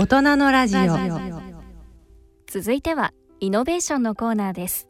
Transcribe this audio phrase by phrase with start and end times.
[0.00, 0.80] 大人のラジオ。
[2.46, 4.88] 続いてはイノベーションのコーナーです。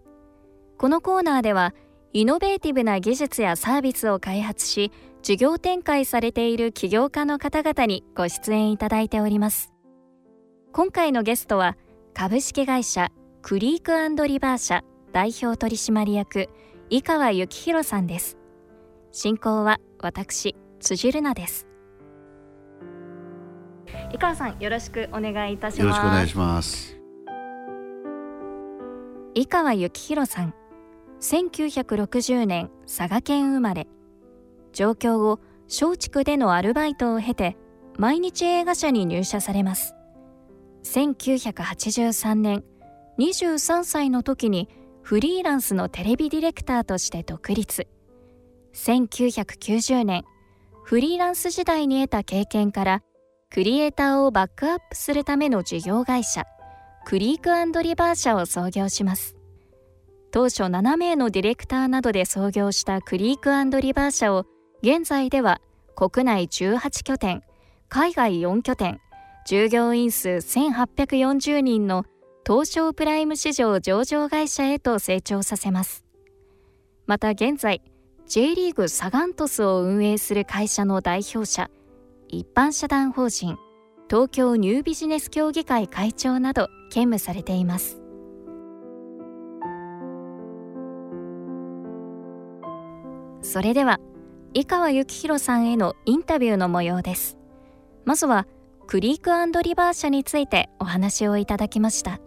[0.77, 1.73] このコーナーでは
[2.13, 4.93] イノベーティブな技術やサービスを開発し
[5.23, 9.73] 事業展開されている起業家の方々にご出演いただいております。
[10.73, 11.79] 今回のゲストは
[12.13, 14.85] 株式会社クリークリバー社
[15.15, 16.51] 代表取締役
[16.91, 18.37] 井川幸宏さんです。
[19.11, 21.68] 進行は私辻るなです。
[24.11, 25.81] 井川さんよろしくお願いいたします。
[25.81, 26.97] よろしくお願いします。
[29.35, 30.55] 井川幸宏さん
[31.21, 33.87] 1960年佐賀県生まれ。
[34.73, 37.57] 上京後松竹でのアルバイトを経て
[37.99, 39.95] 毎日映画社に入社されます。
[40.85, 42.65] 1983年
[43.19, 44.69] 23歳の時に
[45.03, 47.87] フリーランスのテレビディレクターとして独立。
[48.75, 50.25] 1990年
[50.85, 53.03] フリーランス時代に得た経験から
[53.51, 56.45] クリエイターをバックアップするための事業会社
[57.07, 59.37] クリークリバー社を創業します。
[60.31, 64.45] 当初7名のディレクターなどで創業したクリークリバー社を
[64.83, 65.63] 現在では
[65.97, 67.43] 国内18拠点
[67.89, 69.01] 海外4拠点
[69.47, 72.05] 従業員数1840人の
[72.47, 76.05] 東証プライム市場上場会社へと成長させます。
[77.07, 77.81] また現在
[78.27, 81.71] J リーグサガントスを運営する会社の代表者
[82.31, 83.57] 一般社団法人
[84.11, 88.03] 東京ニュービジネス協議会会長など兼務されています。
[93.41, 93.99] それでは
[94.53, 97.39] 井川幸宏さんへのインタビューの模様です。
[98.05, 98.47] まずは
[98.87, 99.21] クリー
[99.53, 102.21] クリバー社についてお話をいただきました。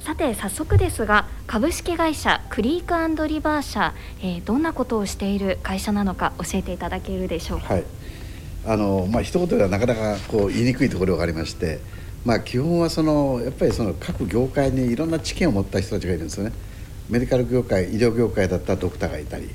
[0.00, 7.74] さて早速ですが株式会社クリークリバー社、えー、どんなことをしている会社なのか教えていただけるでしょうか？
[7.74, 7.84] はい
[8.66, 11.80] あのまあ一言ではなかなかこう言いにくいところがありまして
[12.24, 16.52] まあ基本はそのやっぱりその各業界にいろんな知見を持った人たちがいるんですよね。
[17.08, 19.52] メディカル業界医療業界だったらドクターがいたり例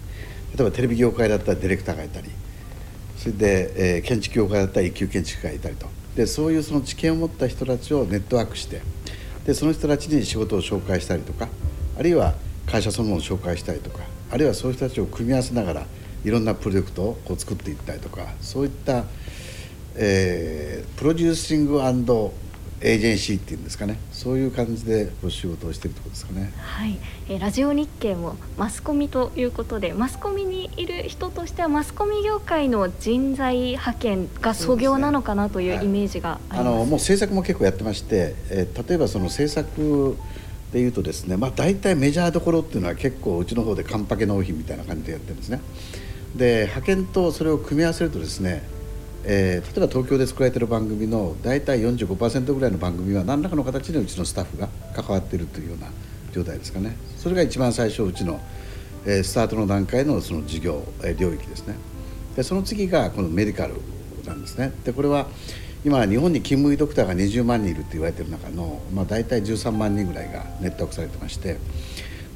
[0.59, 2.29] えばテレビ業界だったらディレクターがいたり
[3.17, 5.87] それで、えー、建築業界だったら一級建築家がいたりと。
[6.16, 8.81] でそういうその知見を持った人たちをネットワークして
[9.45, 11.49] でその人たちに仕事を紹介したりとか
[11.97, 12.35] あるいは
[12.66, 13.99] 会社そのものを紹介したりとか
[14.31, 15.85] あるいはそういう人たちを組み合わせながら
[16.25, 19.05] いろんなプロジェクトをこう作っていったりとかそういった、
[19.95, 21.79] えー、プロデューシング
[22.81, 26.51] エージェンシーっていうんですかねそういう感じでお仕事をしているところですかね。
[26.57, 26.97] はい、
[27.29, 40.17] えー、ラジオ日経もマスコミということでマスコミにいる人としてはマスコミ業界の人材派遣が創業なのかなというイメージがあります、ねはい、あのもう制作も結構やってまして、えー、例えばその制作
[40.73, 45.61] でいうとですね、まあ、大体メジャーどころっていうのは結構うちの方でカンパケ納品みたいな感じでやってるんですね。
[46.35, 48.63] で派遣とそれを組み合わせるとですね
[49.28, 55.88] えー、例えば東京で作られている番組の大体45%ぐらいの番組は何らかの形でうちのスタッフが関わっているというような
[56.31, 56.96] 状態ですかね。
[57.18, 58.40] それが一番最初うちの、
[59.06, 61.75] えー、スタートの段階のその事業、えー、領域ですね。
[62.35, 63.73] でその次がこのメディカル
[64.28, 64.72] なんですね。
[64.84, 65.25] でこれは
[65.84, 71.57] 今日本に勤務医ドクターが20万人いるって言われてる中の、まあ、大体13万人ぐらいがネットワークされてまして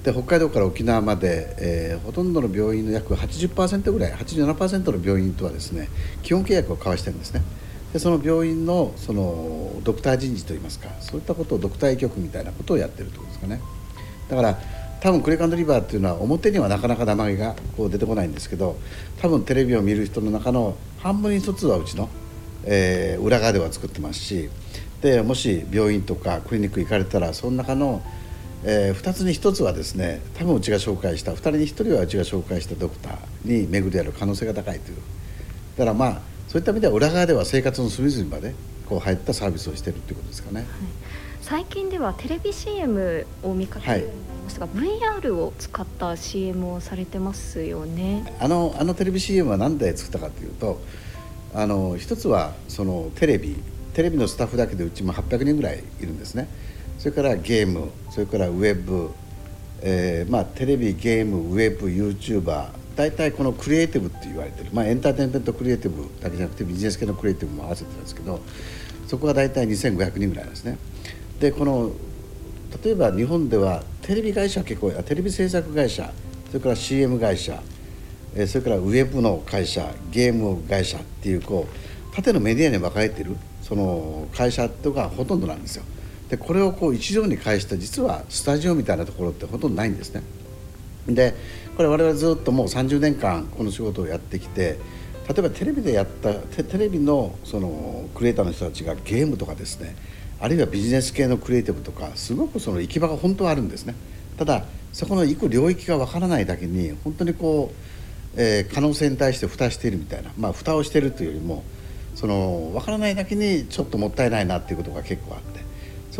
[0.03, 5.89] で北海道から沖縄まで、えー、ほとんどの病院の約80%ぐらい87%の病院とはですね
[6.23, 7.41] 基本契約を交わしてるんですね。
[7.91, 13.61] でその病院のそのドクター人事といいますかそういったことをドクター医局みたいなことをやってるということですかね。
[14.29, 14.59] だから
[15.01, 18.77] 多分クレカンドリバーっていうのは表にはなかなか名前がこう出てこないんですけど
[19.21, 22.09] 多分テレビを見る人の中の半分に一つはうちの、
[22.65, 24.49] えー、裏側では作ってますし
[25.01, 28.01] でもし病院とかクリニック行かれたらその中の
[28.63, 34.97] えー、2つに1つはですね多分うちが紹介した2人に1人はうちが紹介したドクターに巡り合う可能性が高いという。
[35.77, 38.53] だからまあそういった意味では裏側では生活の隅々まで
[38.87, 40.67] こう入ったサービスをしてるっていうことですかね、はい、
[41.41, 48.35] 最近ではテレビ CM を見かけるようになりましたが、はい、VR を使った CM をされてますよね。
[48.39, 50.81] あのあのテレビ CM は何で作ったかというと
[51.53, 53.55] あの一つはそのテレビ
[53.93, 56.47] テレビのスタッフだけでうちも800人ぐらいいるんですね
[56.99, 59.09] それからゲームそれからウェブ、
[59.81, 68.41] えーまあ、テレビゲームウェブ YouTuber 大体このクリエイティブって言われてる、まあ、エンターテインメントクリエイティブだけじゃなくてビジネス系のクリエイティブも合わせてるんですけど
[69.07, 70.77] そこが大体2500人ぐらいなんですね。
[71.39, 71.91] でこの
[72.83, 76.11] 例えば日本ではテレビ会社結構テレビ制作会社
[76.47, 77.63] それから CM 会社
[78.45, 81.67] それからウェブの会社ゲーム会社っていうこ
[82.11, 85.85] う縦のメディアに分かれてるその会社とかほとんどなんですよ。
[86.29, 90.21] でこれをこう一条に返した実はスタジオみたいなところってほとんどないんですね。
[91.07, 91.33] で
[91.75, 94.77] これ我々ずっともう30年間この仕事をやってきて
[95.27, 99.95] 例えばテレビでやったテレビのそのクリエイターの人たちがゲームとかですね
[100.39, 103.95] あるいはビジネス系のクリエイティブとかすごくその行き場が本当はあるんですね
[104.37, 111.63] ただそこの行く領域がわからないだけに本当にこう、えー、可能性に対して蓋しているみたいなまあ蓋をしているというよりも
[112.15, 115.68] その分からないだけにちょっともったいないなっていうことが結構あって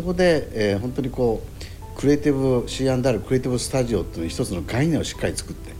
[0.00, 5.74] そこで、えー、本当にこうクリエイティブ C&R クリエイティブスタジオっていう一つの概念をしっかり作って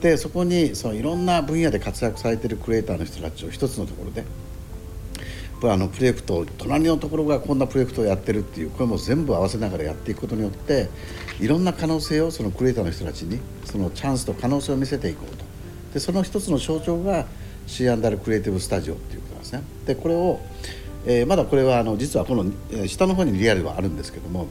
[0.00, 4.24] でそこにそのいろんな分野で活躍されてるクリエイターの人たちを一つのところで
[5.62, 10.88] あのプロジェクト隣のところがこんなプロジェクトをやってるっていうこれも全部合わせながらやっていくことによって
[11.38, 15.44] いろんな可能性をそのクリエイターの人たちにそのチャンスと可能性を見せていこうと。
[15.94, 17.26] でその一つの象徴が
[17.68, 19.62] C&R クリエイティブスタジオっていうことなんですね。
[19.86, 20.40] でこれを、
[21.04, 22.46] えー、まだこれはあの実はこの
[22.86, 24.48] 下の方にリアルはあるんですけども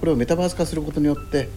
[0.00, 1.48] これをメタバース化することによって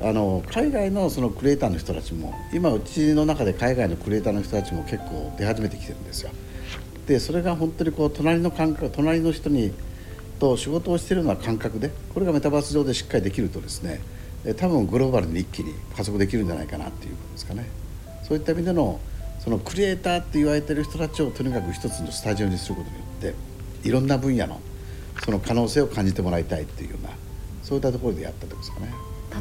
[0.00, 6.30] あの海外のそのクリエイターの人たちも今うちの中で海外のクリエイターの人たちも結構出始めてきてるんですよ。
[7.06, 9.72] でそれが本当にこう隣の感覚隣の人に
[10.38, 14.00] と仕事をしてるような感覚でこれがメタバース上でしっかりできるとですね
[14.56, 17.68] 多分グローバルに一気に加速できるんじゃないかなっていうことですかね。
[18.22, 19.00] そういった意味での
[19.40, 23.47] そのクリエイターって言われてる人たちをとにかく一つのスタジオにすることによって
[23.84, 24.60] いろんな分野の
[25.24, 27.10] その可能性を感じてもらいたいっていうような
[27.62, 28.92] そういったところでやったとですかね。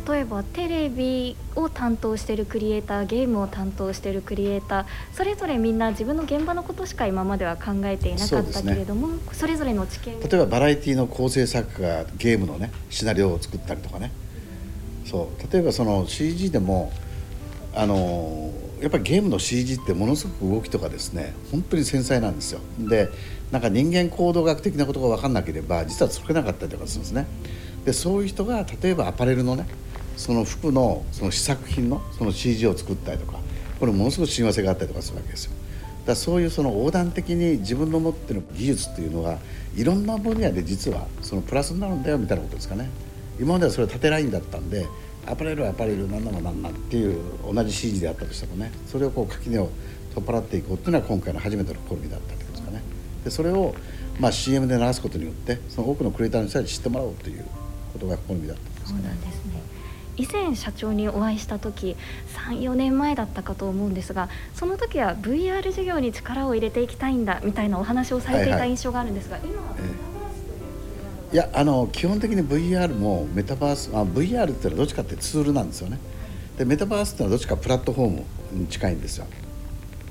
[0.05, 14.11] 例えばテレビを担当しているクリエイターゲームを担当しているクリエイターそれぞれみんな自分の現場のことしか今までは考えていなかったけれどもそ、ね,、れぞれの知見例えばバラエティーの構成作家がゲームのねシナリオを作ったりとかね。
[15.05, 15.53] そう。
[15.53, 16.91] 例えばその CG でも
[17.73, 18.51] あの
[18.81, 22.59] やっぱりゲームの CG ってものすごく動きとかですね本当に繊細なんですよ。
[22.77, 23.09] で
[23.51, 27.27] なんか人間行動学的なことが分かんなければ実は作れなかったりとかするんですね。
[27.85, 29.65] でそういう人が例えばアパレルのね
[30.17, 33.39] その服のその試作品のその CG を作ったりとか
[33.79, 35.51] これものすごく親和性があったりとかするわけですよ。
[36.05, 39.39] だそういうその横断的に自分の持ってる技術っていうのが
[39.75, 42.89] いろんな分野で実はそのプラスになるんだよみたいなことですかね。
[43.39, 44.87] 今まではそれは縦ラインだったんで
[45.25, 47.19] アパレルはアパレル何なの何なっていう
[47.53, 49.69] 同じ CG であったとしてもねそれをこう垣根を
[50.15, 52.36] 取っ払っていこうっていうのは今回の初めての試みだった。
[53.27, 53.75] でそれを
[54.19, 57.43] まあ CM で流すことによってその多くのクリエイターの人に知ってもらおうという
[57.91, 58.85] ことが試みだったんですね。
[58.85, 59.61] そうなんですね。
[60.15, 61.95] 以前社長にお会いした時
[62.49, 69.45] 34年前だったかと思うんですがその時は VR 事業に力を入れていきたいんだみたいなお話をされていた印象があるんですが、はい。
[69.45, 69.75] はい、今は、
[71.31, 75.99] えいやあの基本的に VR もメタバースあ VR っていうのはどっちかってツールなんですよね。
[76.57, 78.23] でメタバースっていうのはどっちかプラットフォーム
[78.53, 79.27] に近いんですよ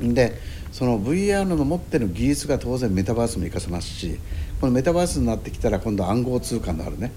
[0.00, 0.38] で
[0.72, 4.18] その VR の持ってる技術が当然メタバースも生かせますし
[4.60, 7.12] このメタバースになってきたら今度暗号通貨のあるね。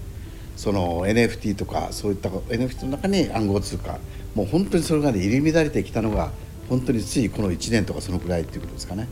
[0.56, 3.98] その NFT とかそういった NFT の中に暗号通貨。
[4.34, 6.30] もう本当にそれが、ね、入り乱れてきたのが
[6.68, 9.08] 本当についこの1年とかそのくらいっていうことですかね。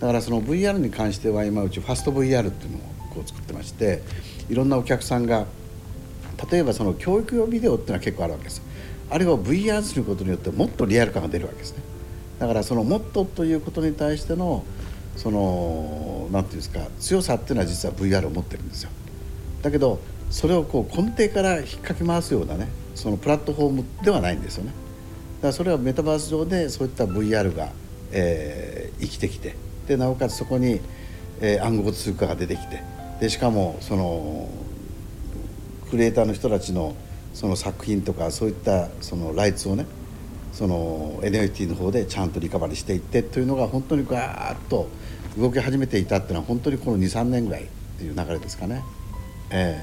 [0.00, 2.80] だからその VR に関しては今うちファスト VR っていうのを
[3.14, 4.02] こう作ってまして
[4.50, 5.46] いろんなお客さんが
[6.50, 8.62] 例えばその教育用ビデオっていうのは結構あるわけです。
[9.08, 11.82] あれを VR することによってもっとリアル感が出るわけですね。
[12.38, 14.64] だからそのもっとということに対しての
[15.16, 18.90] その何て言うんですか強さっていうのは実は VR を持ってるんですよ。
[19.62, 19.98] だけど
[20.30, 24.72] それをこう根底から引っかき回すようなねそのプラットフォームではないんですよね。
[25.36, 27.70] だからそれはメタバース上でそういった VR が、
[28.10, 29.54] えー、生きてきて
[29.86, 30.80] でなおかつそこに、
[31.40, 32.82] えー、暗号通貨が出てきて
[33.20, 34.48] でしかもその
[35.90, 36.94] クリエイターの人たちの
[37.32, 39.86] その作品とかそういったそのライツをね
[40.56, 44.88] その NFT の方でちゃんとリカバリーしていってというのが本当にガーッと
[45.36, 47.66] 動き始めていたっていうのは本当にこの23年ぐらいっ
[47.98, 48.82] ていう流れですかね。
[49.50, 49.78] え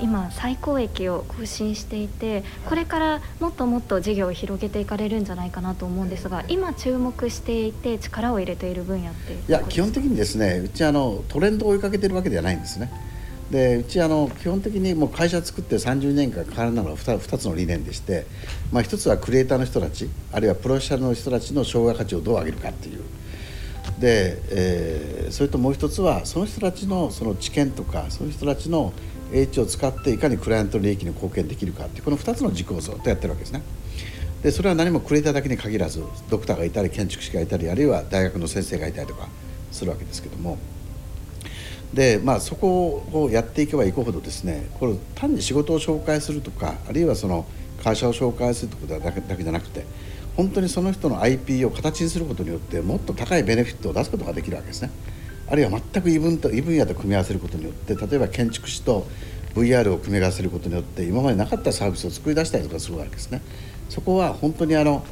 [0.00, 12.90] ー、今最高益を更新していてこれからもっともっと事業を広げていかれるんじゃないかなと思うんですが今注目していて力を入れている分野っていや基本的にですねうちあのトレンドを追いかけてるわけではないんですね。
[13.50, 18.26] でうちあの基本的にもう会社作って30年間変わらないのが 2, 2つの理念でして、
[18.72, 23.02] まあ、1つはクリエイターの人たちあるいはプロフェッショナルの人たちの障害価値をどう上げるかっていう
[24.00, 28.92] で、えー、それともう一つはその人たちのその知見とかその人たちの
[29.32, 33.62] 英知を使っていかにクライアントの利益に貢献できるかっていうこの2つの軸をずっとやってるわけですね。
[34.42, 39.28] でそれは何もクリエイターだけに限らずドクターがいたり建築士がいたりあるいは大学の先生がいたりとか
[39.72, 40.58] するわけですけども
[41.92, 47.46] で、まあ、そこをやっていけばいくほどですねこれ単に仕事を紹介するとかあるいはその
[47.86, 49.86] 会社を紹介するということだけだけじゃなくて
[50.36, 54.90] 本当にその人の IP を形にすることによってもっと高いベネフィットを出すことができるわけですね。
[55.48, 59.06] あるいは全く異分と異分野と組み合わせることによって例えば建築士と
[59.54, 63.40] VR を組み合わせることによって今までなかったサービスを作り出したりとかするわけですね。
[63.88, 65.04] そこは本当にあの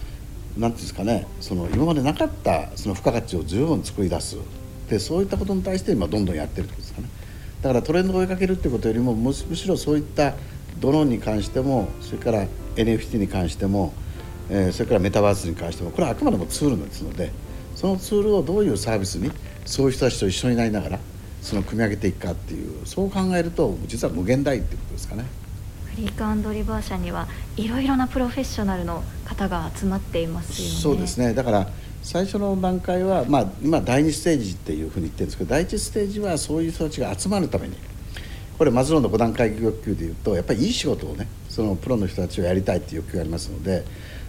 [0.59, 4.37] なんていうんですかねその今までなかったその付加価値を十分作り出す
[4.88, 7.09] でそういったことに対して今どんどんやってるってことですかね
[7.62, 10.35] だからトレンドを追いかけるってことよりもむしろそういった
[10.81, 13.93] ドローンに関してもそれから NFT に関しても、
[14.50, 17.31] えー、それからメタバースに関してもこれはあくまでもツールですので
[17.75, 19.31] そのツールをどういうサービスに
[19.64, 20.99] そういう人たちと一緒になりながら
[21.43, 25.25] その組み上げていくかっていうそう考えると実は無限大っていうことですかね。
[25.95, 30.75] フリークリバー社にはいろいろなプロフェッショナルの方が集まっていますよね。
[30.75, 31.69] そうですねだから
[32.02, 37.76] 最初の段階は、まあ、今第2ステージっていうふうに言ってるんですけど第1ステージはそういう人たちが集まるために
[38.58, 43.84] これマズローの5段階欲求でいうとやっぱりいい仕事をねそのプロの人たちをやりたいっていう欲求がありますので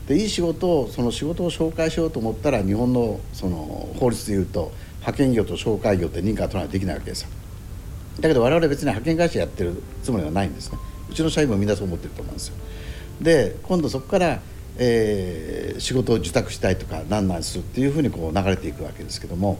[0.08, 7.30] でいい仕事をその仕事を紹介しようと思ったら日本のその法律でいうと派遣業と紹介業って認可取らないとできないわけですよ。
[8.20, 10.78] だけど我々別に派遣会社やってるつもりはないんですね。
[11.10, 12.56] うちの社員もみんなそう思ってると思うんですよ。
[13.22, 14.42] で今度そこから
[14.78, 19.58] えー、仕事を受託したいとか何々するっていうふうにこう流れていくわけですけども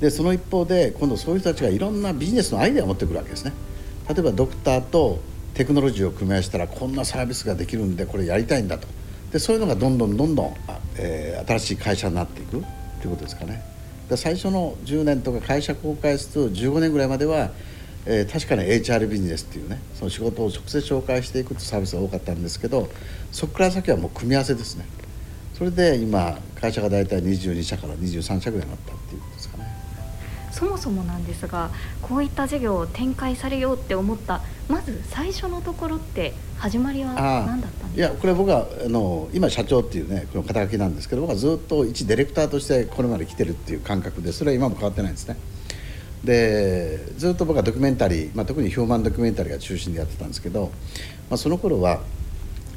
[0.00, 3.52] でその一方で今度そういう人たちがいろんなビジネスのアイデアを持ってくるわけですね。
[4.08, 5.18] 例えばドクターと
[5.54, 8.86] テクノロジーを組み合わせたらこんなサービスができるんでこれやりたいんだと。
[9.32, 10.54] でそういうのがどんどんどんどん、
[10.96, 13.62] えー、新しい会社になっていくということですかね。
[14.08, 17.50] で最初の10年とか会社公開すると15年ぐらいまでは
[18.08, 22.88] えー、確かに HR ビジネスっていうねその仕事を直接紹介していくってサービスが多かったんですけど
[23.32, 24.86] そこから先はもう組み合わせですね。
[25.54, 29.22] それで今会社が大体22社から23社ぐらいになったっていう。
[30.56, 31.70] そもそもなんですが
[32.00, 37.96] こういった事業を展開されようって思ったまず最初のところって始まりは何だったんですか？
[37.96, 45.36] いやこれ僕はあの今社長っていうねこの肩書きなんですけど僕はずっと一ディレクターとしてこれまで来てるっていう感覚でそれは今も変わってないんですね。
[46.24, 50.72] でずっと僕はドキュメンタリー、まあ、特にヒューマンドキュメンタリーが中心でやってたんですけど、
[51.30, 52.00] まあ、その頃は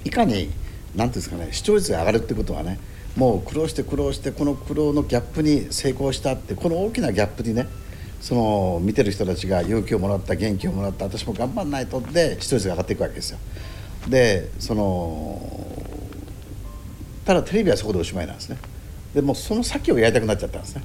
[0.04, 0.52] いかに
[0.96, 2.78] 何ていうんですかね視聴率が上がるってことはね
[3.20, 7.68] もう苦労して苦労してこの苦労のギャップに成功したってこの大きなギャップにね
[8.22, 13.38] その見てる人たちが勇気をもらった元気をもらった私も頑張んないとで視聴率が上がっていくわけですよ。
[14.08, 15.42] でその
[17.26, 18.58] ただテレビはそこでおしまいなんですね。
[19.14, 20.84] でもその先をやりたくなっちゃったんですね。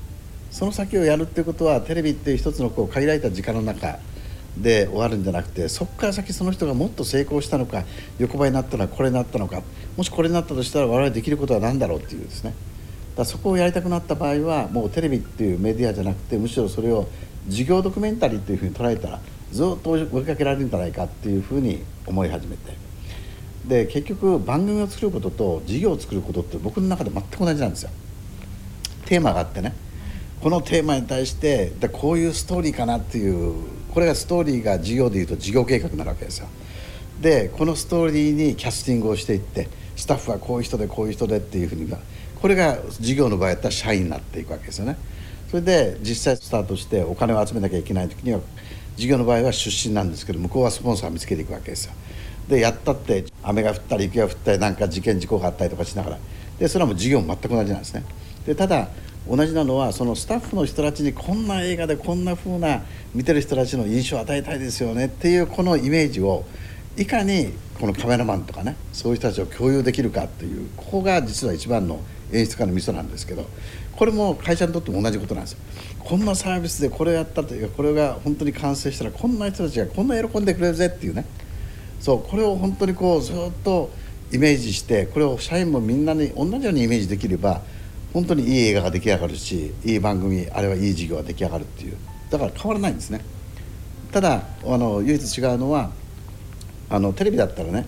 [0.51, 4.01] その先をやるっていうことはテレビっていう一つのこう限られた時間の中
[4.57, 7.85] で終わるんじゃなくてそこから先その人がもっと成功したのか
[8.19, 9.63] 横ばいになったのはこれになったのか
[9.97, 12.55] もしこれになったとしたら我々できることは何だろうっていうですね。
[13.17, 17.09] だそこをやりたくなった場合はもうテレビっていうメディアじゃなくてむしろそれを
[17.47, 19.21] 事業ドキュメンタリーというふうに捉えたら
[19.53, 22.77] ずっと追いかけられるんじゃないかっていうふうに思い始めて。
[23.67, 27.91] で結局番組を作ることと事業を作ることって僕の中で全く同じなんですよ。
[29.07, 29.75] テーマがあってね。
[30.43, 33.55] このテーマに対してでこういうストーリーかなっていう
[33.95, 36.49] これがストーリーが事業でいうと事業計画になるわけですよ。
[37.21, 41.89] でこのストーリーにキャスティングをしていってスタッフはこういう人でこういう人でっていうふうに
[42.43, 44.97] これが事業の場合やったら社員になっていくわけですよね。
[45.49, 48.41] それで実際スタートしてお金を集めなきゃいけない時には
[48.97, 51.93] 事業の場合は出身なんですけど向こうはスポンサー見つけていくわけですよ。
[52.49, 56.19] でやったって雨が降ったり雪が降ったりなんか事件事故があったりとかしながら。
[56.59, 58.05] でそれはもう事業も全く同じなんですね。
[58.45, 58.89] でただ
[59.29, 62.83] 同じなのはそのスタッフの人たちにこんな映画でこんな風な
[63.15, 66.45] 見てる人たちの印象を与えたいですよねっていうこのイメージを
[66.97, 72.01] いかにこのカメラマンとかねそういう人たちを共有できるかっていうここが実は一番の
[72.33, 73.47] 演出家のミソなんですけど
[73.93, 75.59] これも会社にとっても同じことなんですよ。
[76.01, 81.25] こんなサービスでこれをやったというかこれが本当に完成したらこんな人たちがこんな喜んでくれるぜっていうね
[82.01, 83.91] そうこれを本当にこうずっと
[84.31, 87.63] イメージしてこれを社員もみんなに同じようにイメージできれば
[88.15, 91.97] 本当にいい映画が出来上がるしいい番組あれはいい事業が出来上がるっていう。
[92.31, 93.21] だから変わらないんですね。
[94.13, 95.91] ただあの唯一違うのは
[96.89, 97.87] あのテレビだったらね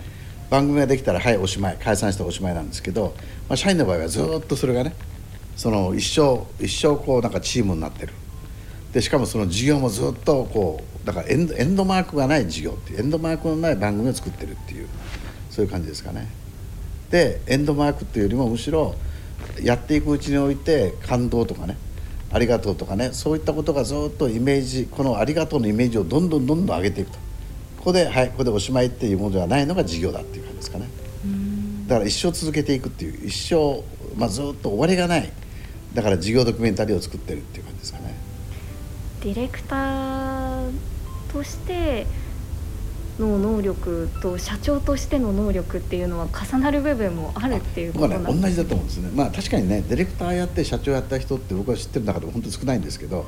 [0.50, 3.14] 番組ができたらはいおしまい解散しておしまいなんですけど、
[3.48, 4.94] まあ、社員の場合はずっとそれがね
[5.54, 8.12] その一生一生こうなんかチームになってる。
[8.92, 14.88] でしかもその事業もずっとこうだからエンドエンドマークがない事業っていうエンドマークのない番組を作ってるっていう
[15.50, 16.28] そういう感じですかね。
[17.10, 18.94] でエンドマークっていうよりもむしろ
[19.62, 21.76] やっていくうちにおいて感動とかね
[22.32, 27.18] ありがとうとかねそういったことがずっとイメージこのありがとうのイメージをどんどんどんどん上げていくと。
[27.78, 30.88] ここではいここでおしまいっていうものではないのが事業だっていう感じですかね。
[31.86, 33.84] だから一生続けていくっていう一生、
[34.18, 35.30] まあ、ずっと終わりがない。
[35.94, 38.14] だから事業ドキュメンタリーを作ってるっていう感じですかね。
[39.22, 40.70] ディレクター
[41.32, 42.06] として
[43.18, 49.10] の能力と社長としての能力っていうのは重なる部分もあるっていうことなんですね、同じだと思うんですね。
[49.14, 53.26] まあ確かにねディレクターやって社長やった人って僕は知ってる中でも本当に少ないんですけど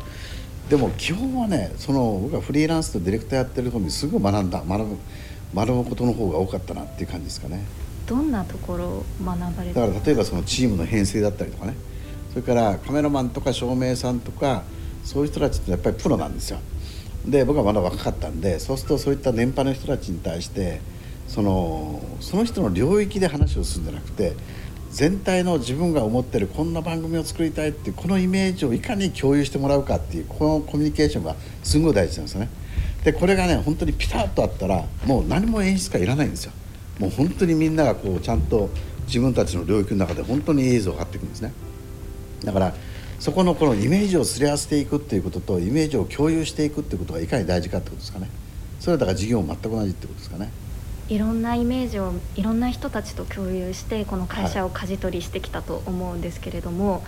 [0.69, 4.97] でも基本はねその僕はフリーランスとディレクターやってる方にすごい学んだ学ぶ
[5.55, 7.65] 学ぶことの方が多かったなっていう感じですかね。
[8.07, 11.75] どんなところを学ばれだから例えばそのチームの編成だったりとかね。
[12.31, 14.63] それからカメラマンとか照明さんとか
[15.03, 16.59] そういう人たちってやっぱりプロなんですよ
[17.29, 20.81] で僕はまだ若かったんでそうするとそういった年配の人たちに対して
[21.27, 24.35] そのその人の領域で話をするんじゃなくて
[24.91, 32.49] 全体の自分が思ってるこんな番組を作りたいっていうこのイメージをいかに共有してもらうかっていうこのコミュニケーションがすごい大事なんですよね。
[33.05, 36.53] でこれがね本当にピタッとあったらもう何も演出家いらないんですよ。
[36.99, 38.71] もう本当にみんながこうちゃんと
[39.07, 41.53] 自分たちの領域の中で本当に映像が上がっていくんですね。
[42.45, 42.75] だから
[43.19, 48.29] そこのこのイメージをすり合わせていくっていうこととイメージを共有していくっていうことがいかに大事かってことですかね。
[48.79, 50.51] それはだから事業も全く同じってことですかね。
[51.09, 57.03] いろんなイメージをいろんな人たちと共有してこの会社を舵取りしてきたと思うんですけれども、はい、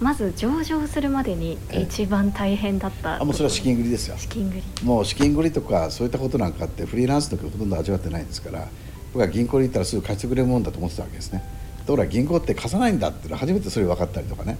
[0.00, 4.16] まず上場するまでに一番大変だった、あもうそれは資金繰りですよ。
[4.18, 4.62] 資金繰り。
[4.84, 8.68] もう資金繰りとかそういったことなんかってフリーランスの時ほとんど味わってないんですから
[9.12, 11.42] 僕は銀行に行ったらすぐ貸してくれるもんだと思ってたわけですね。
[11.86, 14.58] ところが銀行って貸さないんだって初めてそれ分かったりとかね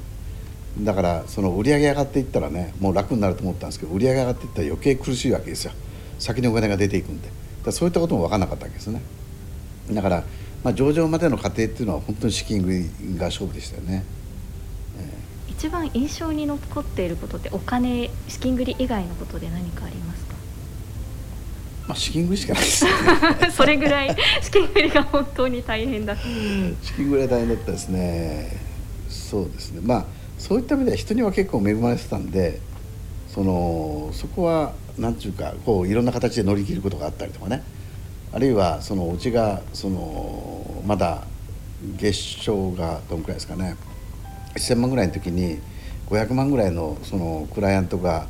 [0.80, 5.72] だからその売り上げ上がっていったらねもう楽になると思ったんですけど売り上げ上がっていったら余計苦しいわけですよ。
[6.18, 7.28] 先にお金が出ていくんで。
[7.64, 9.00] だそういったことも分からなかったわけですね。
[9.90, 10.24] だから、
[10.64, 14.04] まあ、上場までの過程っていうのは本当に資金繰りが勝負でしたよね、
[14.98, 20.34] えー、一番印象に残っていることってお金資金繰り以外のことで何かありますか？
[21.88, 22.90] まあ資金繰りしかないです、ね、
[23.54, 26.22] それぐらい資金繰りが本当に大変だった。
[26.22, 26.28] 資
[26.96, 28.60] 金繰りは大変だったですね。
[29.08, 29.80] そうですね。
[29.84, 30.06] まあ
[30.38, 32.60] そういった意味では人には結構恵まれてたんで
[33.28, 37.62] そのそこは何て言うかこういろんな形で乗り切ることがあったりとかね
[38.32, 41.24] あるいはそのうちがそのまだ
[41.98, 43.76] 月賞がどんくらいですかね
[44.56, 45.58] 1000万ぐらいの時に
[46.08, 48.26] 500万ぐらいのそのクライアントが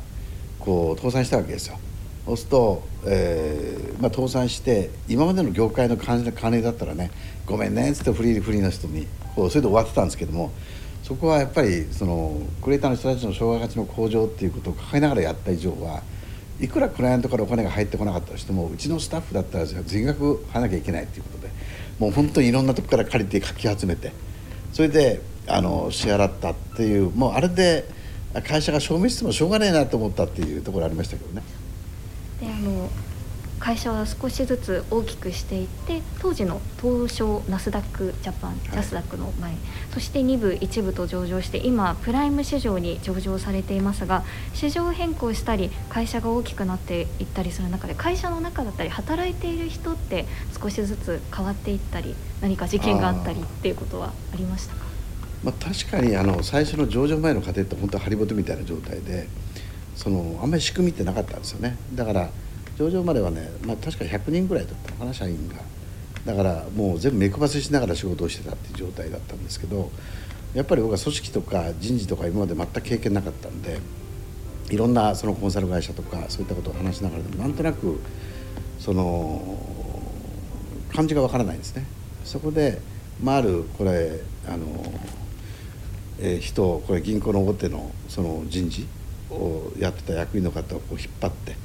[0.59, 1.77] こう倒産したわけですよ。
[2.25, 7.09] そうすると、えーまあ、倒産して今までの業界の金だったらね
[7.47, 10.51] 「ごめんね」っつってフリーフリーの人にこうそれで終わってたんですけども
[11.07, 16.03] そこはやっぱりそのクリエイターの人たちの障害価値の向上っていうことを抱えながらやった以上は
[16.59, 21.49] いくらクライアントからお金が入ってこなかったとしてもうちのスタッフだったら全額払わなきゃいけないっていうことで
[21.97, 24.11] もう本当にいろんなとこから借りてかき集めて
[24.73, 27.85] それであの支払ったっていうもうあれで
[28.45, 31.41] 会社が消滅してもしょうがないなと思ったっていうところありましたけどね。
[32.41, 32.89] であの
[33.67, 39.51] 会社は少しずつ大きくしていって当時の東証ナスダックジャパン、はい、ナスダックの前
[39.93, 50.25] そして2部1部と上場して今プライム市場に上場されていますが市場変更したり会社が大きくなっていったりする中で会社の中だったり働いている人って
[50.57, 54.85] 少しずつ変わっていったり何か事件があったりっていうことはありましたか？
[55.43, 59.27] まあ、確かにあの最初の上場前の過程って本当はハリボテみたいな状態で
[59.93, 61.75] そのあんまり仕組みってなかったんですよね。
[61.93, 62.29] だから
[62.77, 65.55] 上場まではね、まあ、確か100人ぐらいだったのかな社員が
[66.25, 69.89] だからもう全部目配せしながら仕事をしてたっていう状態だったんですけど
[70.53, 73.79] やっぱり僕は組織とか人事とか今まで全く経験なかったんで
[74.69, 77.99] いろんなそのコンサル会社とかそういったことを話しながらでもなんとなく
[78.79, 79.57] その
[80.93, 81.85] 感じがわからないんですね。
[82.23, 82.81] そこで、
[83.23, 84.83] まあ、あるこれあの、
[86.19, 88.87] えー、人これ銀行の大手のその人事
[89.29, 91.55] をやってた役員の方をこう引っ張って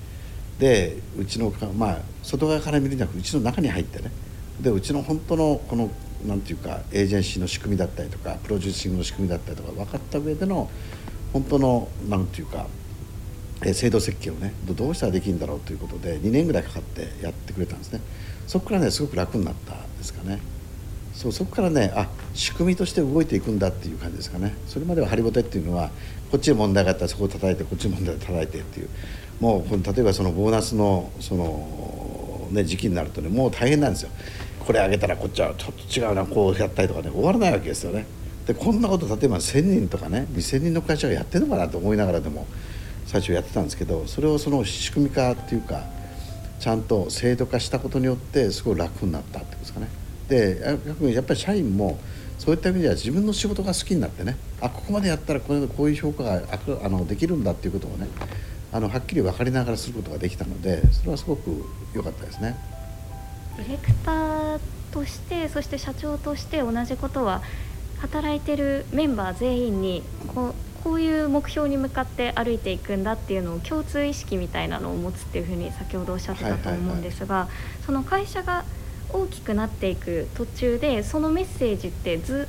[0.62, 4.12] でうちのまあ外側から見るんじゃなくうちの中に入ってね。
[4.61, 5.90] でうちの本当のこの
[6.25, 10.70] なんていうかエージェンシーの仕組みだったりとかプロデューシングの仕組みだったりとか分かった上での
[11.33, 12.68] 本当のなんていうか
[13.75, 18.01] 制度設計をねどうしたらできるんだろうということで2年ぐらいかかってやってくれたんですね。
[18.46, 20.38] そこからねすごく楽になったですかね。
[21.12, 24.55] そうそこからねあ仕組みとして動いていくんだっていう感じですかね。
[24.68, 25.90] それまではハリボテっていうのは
[26.31, 28.88] こっちで問題があったらそこを叩いてこっちで問題を叩いてっていう
[29.42, 34.11] もう例えばそのボーナスのその、ね、時期になるとねもう大変なんですよ。
[34.64, 38.07] これあげたらこっちはちょっと違うなこうやったりとかね終わらないわけですよね。
[38.46, 42.46] でこんなこと例えば1,000人とかね2,000人の会社がやってるのかなと思いながらでも
[43.07, 45.87] 最初やってたんですけどそれをその仕組み化っていうか
[46.61, 49.88] ちゃんと制度化したことによってすごい楽になったってことですかね。
[50.28, 51.98] で逆にやっぱり社員も
[52.38, 56.42] そういった意味では自分の仕事が好きになってねあここまでやったらこれこういう評価が
[56.85, 58.07] あのできるんだっていうことをね
[58.73, 62.57] あのはっきり分かりながらすることができたのでそれはすごく良かったですね。
[63.59, 64.61] ディレクター
[64.93, 67.43] としてそして社長として同じことは
[68.01, 70.03] 働いてるメンバー全員に
[70.35, 77.49] こうこういう目標に向かって歩いていくんだっていうのを共通意識みたいなのを持つっていうふうに先ほどおっしゃってたと思うんですが、
[77.87, 78.65] その会社が
[79.11, 82.49] 大きくなっていく途中でそのメッセージってず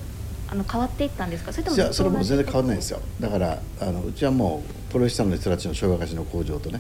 [0.53, 1.51] あの変わっていったんですか？
[1.51, 3.01] それともいやそれも全然変わらないですよ。
[3.19, 6.79] だからあのうちはもうプロフェッショナルの人たちの障害価値の向上とね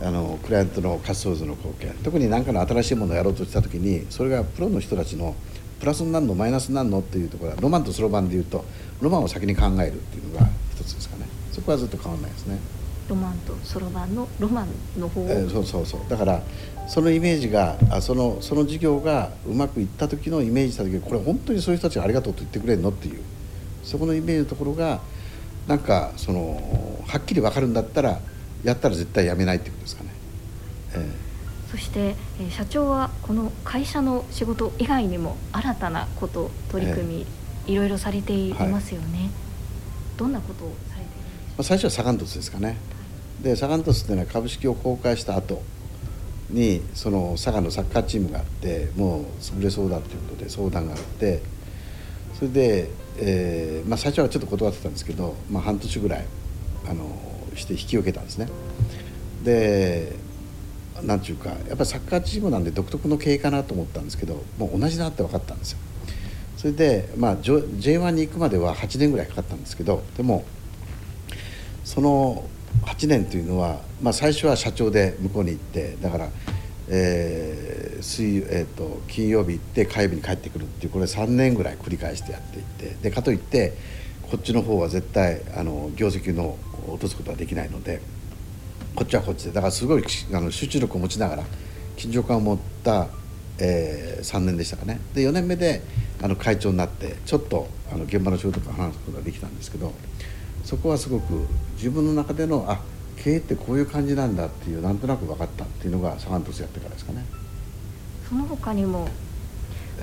[0.00, 1.94] あのクライアントの活動図の貢献。
[2.02, 5.36] 特に何かの新しいものをやろうとした時にそれがプロの人たちの
[5.80, 8.64] プラスになるのマイナスになるのっていうところはロマンとそろばんでいうと
[9.02, 11.26] ロマンを先に考えるっていうのが一つですかね。
[11.52, 12.58] そこはずっと変わらないですね
[13.08, 16.42] ロマンとそろばんのロマンの方、えー、そうそうそうだから
[16.88, 23.22] そのイメージがあそのその事業がうまくいった時のイメージした時これ本当にそういう人たちがありがとうと言ってくれるのっていう
[23.82, 25.00] そこのイメージのところが
[25.66, 28.20] なんかそのはっきり分かるんだったら
[28.64, 30.10] やったら絶対やめないっていうことですかね。
[30.94, 37.26] えー、そして、えー、社長はこの会社の仕事以外にも新たなこと取り組み、
[37.66, 39.18] えー、いろいろされていますよね。
[39.18, 39.30] はい、
[40.16, 41.62] どんなことをされているんでしょうか。
[41.64, 42.76] 最初はサガントスですかね。
[43.42, 45.62] でサガントスっていうのは株式を公開した後
[46.50, 51.42] にその佐賀のサッカーチームがあってもう潰れそうだっていうことで相談があって
[52.34, 56.24] それで、えーまあ、最初はちょっと断ってたんですけど、まあ、半年ぐらい
[56.88, 57.04] あの
[57.54, 58.48] して引き受けたんですね。
[59.44, 60.12] で
[61.02, 65.78] なんていうかやっぱりサッカーチームなんで独特の経営かなと思ったんですけどもう同じだって分かったんですよ。
[66.56, 70.44] それで、まあ、J1 に行くまでは8年ぐらいかかったんですけどでも
[71.84, 72.44] その
[72.84, 76.28] 8年というのは、まあ、最初は社長で向こうに行ってだから、
[76.88, 83.74] えー水えーと、金曜日行って火曜日に帰ってくるっていうこれ3年ぐらい繰り返してやっていってでかといって
[84.30, 88.00] こっちの方は絶対あの業績の落とすことはできないので
[88.94, 91.44] こっちはこっちでだからすごいあの集中力を持ちながら
[91.96, 93.08] 緊張感を持った、
[93.58, 95.00] えー、3年でしたかね。
[95.14, 95.82] で4年目で
[96.22, 99.92] あの会長になってちょっとあの現場の仕事か話すことができたんですけど
[100.68, 102.78] そこはすごく自分の中でのあ
[103.16, 107.24] 経営ってこういう感じなんだっていうなんとなく分かったっていうのがサガン鳥栖やってからですかね。
[108.28, 109.08] その他にも、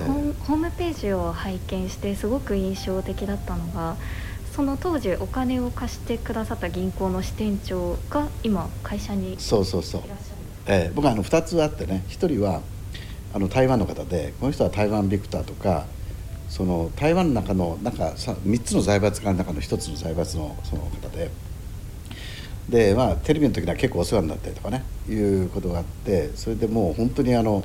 [0.00, 3.94] ー、ホームページを拝見してすごく印象的だったのが
[4.56, 10.02] その当時お金を貸してくださった銀行の支店長が今会社にそうそうそう、
[10.66, 12.02] えー、僕はあの2つあってね。
[12.08, 12.60] 1人は
[13.32, 15.86] あの台湾の方でこの人は台湾ビクターとか
[16.48, 21.30] その台湾の中のなんか3つの財閥からの中の1つの財閥のその方で。
[22.68, 27.62] でまあテレビの時には結構お世話になったりとかねいうことがあってそれでもう本当にあの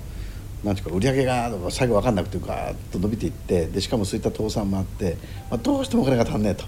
[0.63, 5.17] なんていうか売り上げが最後分かんなくてガーッと伸びていってでしかもそういった倒産もあって、
[5.49, 6.65] まあ、どうしてもお金が足んねえと。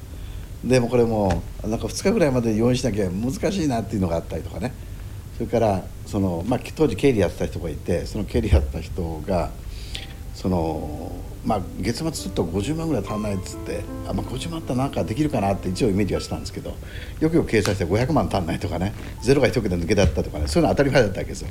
[0.63, 4.73] でもこれもなんか2日ぐらいまで用意しなきゃ難しいなっていうのがあったりとかね。
[5.37, 9.51] それからその、まあ、当時経理やってた人がいてその経理やってた人が
[10.33, 11.11] その
[11.45, 16.73] まあ、月末ちょっと50万ぐらい足らないっつってあ、まあ、50万あったらなんかできるかなって一応イメージはしたんですけど
[17.19, 21.49] よくよく計算して500万足んないとかねゼロが1桁抜けだったとかねそういうの当たり前だったわけですよ。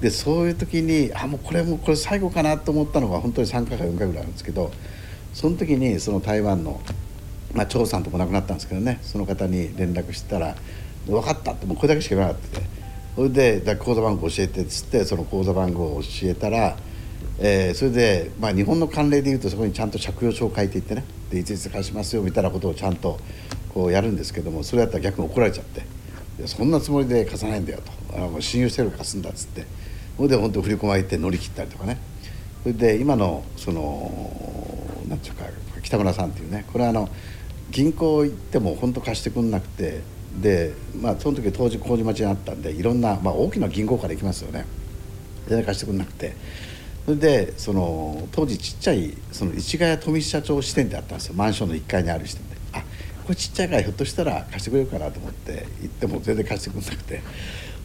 [0.00, 4.70] でそういう時にあもうこれもこれ最後かなと思ったのが本当に3回か4回ぐらいあるんですけど
[5.32, 6.80] その時にその台湾の、
[7.54, 10.56] まあ、張さんとも亡くなったんですけどねその方に連絡したら
[11.06, 12.66] 「分かった」ってもうこれだけしか言わなかったて
[13.14, 16.76] それで口座番号教えてっつってその口座番号を教えたら
[17.38, 23.18] えー、それで、まあ、日本の慣例でいうとそこにちゃんと借用書を書いていってねでいついつ貸しますよみたいなことをちゃんと
[23.74, 25.84] こうやるんですけどもそれやったら逆に怒られちゃって
[26.46, 27.92] そんなつもりで貸さないんだよと。
[28.16, 29.64] あもう信用してるから貸すんだっつって
[30.16, 31.98] それで本当振り込まれて乗り切ったりとかね。
[32.62, 34.10] それで今のその
[35.08, 35.44] 何て言うか
[35.82, 37.08] 北村さんっていうねこれはあの
[37.70, 40.02] 銀行行っても本当貸してくんなくて
[40.40, 44.66] でまあその時当時麹町にあったんでいろんな、まあ、大きな銀行から行きますよね。
[45.48, 46.34] 全然貸してくんなくて。
[47.06, 51.34] それでその当時ちっちゃいその市ヶ谷富社長支店であったんですよ。
[51.34, 52.56] マンションの1階にある支店で。
[52.72, 57.22] あこれちっちゃいからひょっとしたら貸してくれるかなと思って行っても全然貸してくれなくて。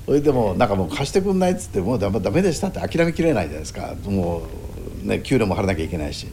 [0.07, 3.93] それでもなんかもう貸してくんないっつってもうだダメでしたって諦めきれないじゃないですか。
[4.05, 4.47] も
[5.03, 6.27] うね給料も払わなきゃいけないし。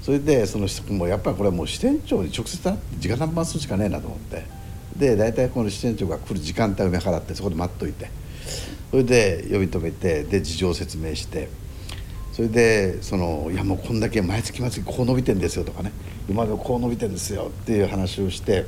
[0.00, 4.46] それでそのもやっぱりこれもう支店長に直接会って直談判するしかねえなと思って。
[4.96, 8.08] で大体この支店長が来る時間帯を見計らってそこで待っといて。
[8.90, 11.50] それで呼び止めてで事情を説明して。
[12.36, 15.90] それでそのいやもうこんだけ毎月毎月こう伸びてんですよとかね。
[16.28, 18.66] 今までこう伸びてんですよっていう話をして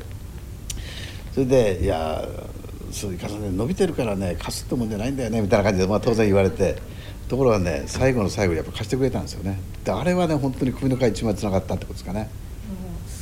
[1.35, 2.27] それでいや
[2.91, 6.77] そういう重ね伸びてるからね貸すってもんじゃないんだよねみたいな感じで、まあ、当然言われて。
[7.29, 9.61] ところがね最後の最後やっぱ貸してくれたんですよね。
[9.85, 12.31] であれはね本当に首の皮一枚つながったってことですかね。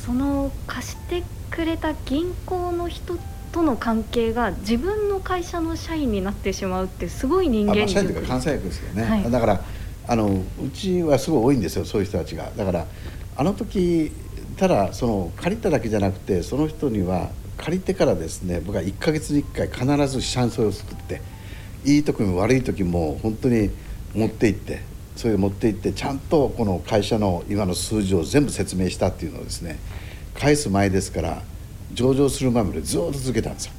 [0.05, 3.17] その貸してくれた銀行の人
[3.51, 9.61] との関係が自分の会社の社員になってしまうってすごい人間力、まあ、社員というか関西役ですよね、はい、だから
[10.07, 12.51] あのうちはすごい多いんですよそういう人たちが。
[12.55, 12.85] だから
[13.35, 14.11] あの時
[14.57, 21.21] ただその借りただけじゃなくてその人には借りてからですね僕は1か月に1回必ずシャンソンを作って
[21.85, 23.69] いい時も悪い時も本当に
[24.15, 24.81] 持って行って
[25.15, 29.79] それで持って行ってちゃんとこの会社の今の数字を全部説明したっていうのをですね
[30.35, 31.41] 返す前ですから
[31.93, 33.73] 上場する前までずっと続けたんですよ。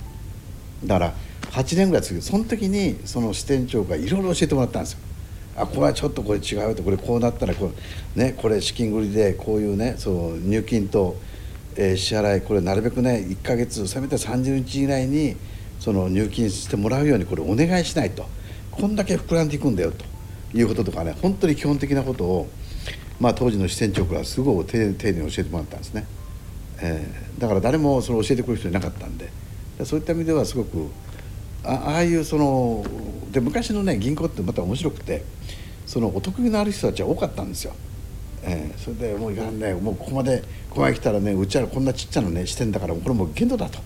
[0.85, 1.14] だから
[1.51, 4.99] 8年ぐらい続けてその時にその支店長がいろいろ教えてもらったんですよ。
[5.61, 6.83] あこれはちょっとこれ違うと。
[6.83, 7.73] これこうなったらこ
[8.16, 11.16] れ,、ね、これ資金繰りでこういうねそう入金と、
[11.77, 15.37] えー、支払いこれなるべくね1か月せめて30日以内に
[15.81, 18.27] その入金してもらうようにこれお願いしないと。
[18.71, 20.05] こんだけ膨らんでいくんだよと。
[20.55, 22.49] いうこととかね本当に基本的なことを、
[23.21, 26.07] まあ、当時の支店長からすごい丁寧に教えてもらったんですね、
[26.81, 29.31] えー、だから誰もそれ教えてくれる人いなかったんで
[29.85, 30.88] そういった意味ではすごく
[31.68, 32.85] ああいうその
[33.31, 35.22] で昔のね銀行ってまた面白くて
[35.87, 37.74] そのお得意のある人たちは多かったんですよ。
[38.42, 43.78] えー、それでもういかんねもうここまでここまで来たらねうちはこんなちっちゃなね支店だからこれもう限度だと。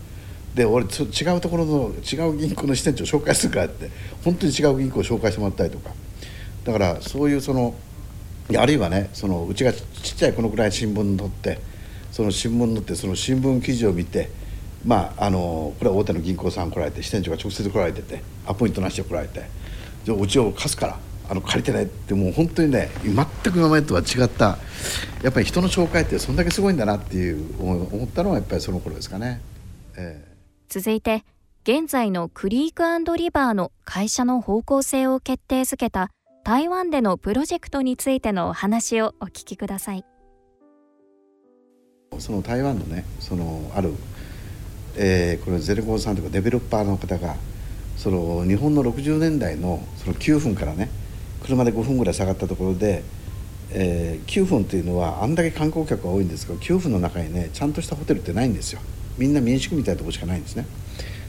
[0.54, 0.88] で俺違
[1.36, 3.90] うところの違う銀行の支店長紹介するからって
[4.22, 5.90] 本当に違う銀行を紹介してもらったりとか
[6.64, 7.74] だからそういうその
[8.54, 9.82] あるいはねそのうちがちっ
[10.14, 11.58] ちゃいこのくらい新聞に載って
[12.10, 14.30] その新聞に載ってその新聞記事を見て
[14.84, 19.42] まああのこれは大手の銀行さん来られて支店長が直接来られててアポイントなしで来られて
[20.10, 24.58] 「うちを貸すからあの借りてね」ってもう本当にね全く今までとは違った
[25.22, 29.40] やっぱり人の紹介ってそんだけすごいんだなっていう思ったのはやっぱりその頃ですかね。
[29.96, 31.24] えー、続いて
[31.64, 36.10] 現在のクリークリバーの会社の方向性を決定づけた
[36.44, 40.04] 台湾でのプロジェクトについてのお話をお聞きください。
[42.18, 43.94] その台湾のねそのある
[44.96, 47.36] えー、これゼレコンさんとかデベロッパーの方が
[47.96, 50.90] その日本の60年代のその9分からね
[51.42, 53.02] 車で5分ぐらい下がったところで、
[53.70, 58.80] えー、9分というのはあんだけ観光客が多いんですけど9分の中にねちゃんとしたホテルってないんですよ。
[59.18, 60.66] みんな民宿みたいなとこしかないんですね。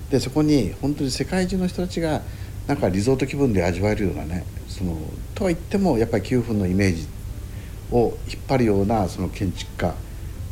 [0.10, 2.22] でそこに本当に世界中の人たちが
[2.68, 4.96] なんかリゾート気分で味わえるようなねその
[5.36, 7.08] とは言ってもやっぱり9分のイメージ
[7.92, 9.94] を引っ張るようなその建築家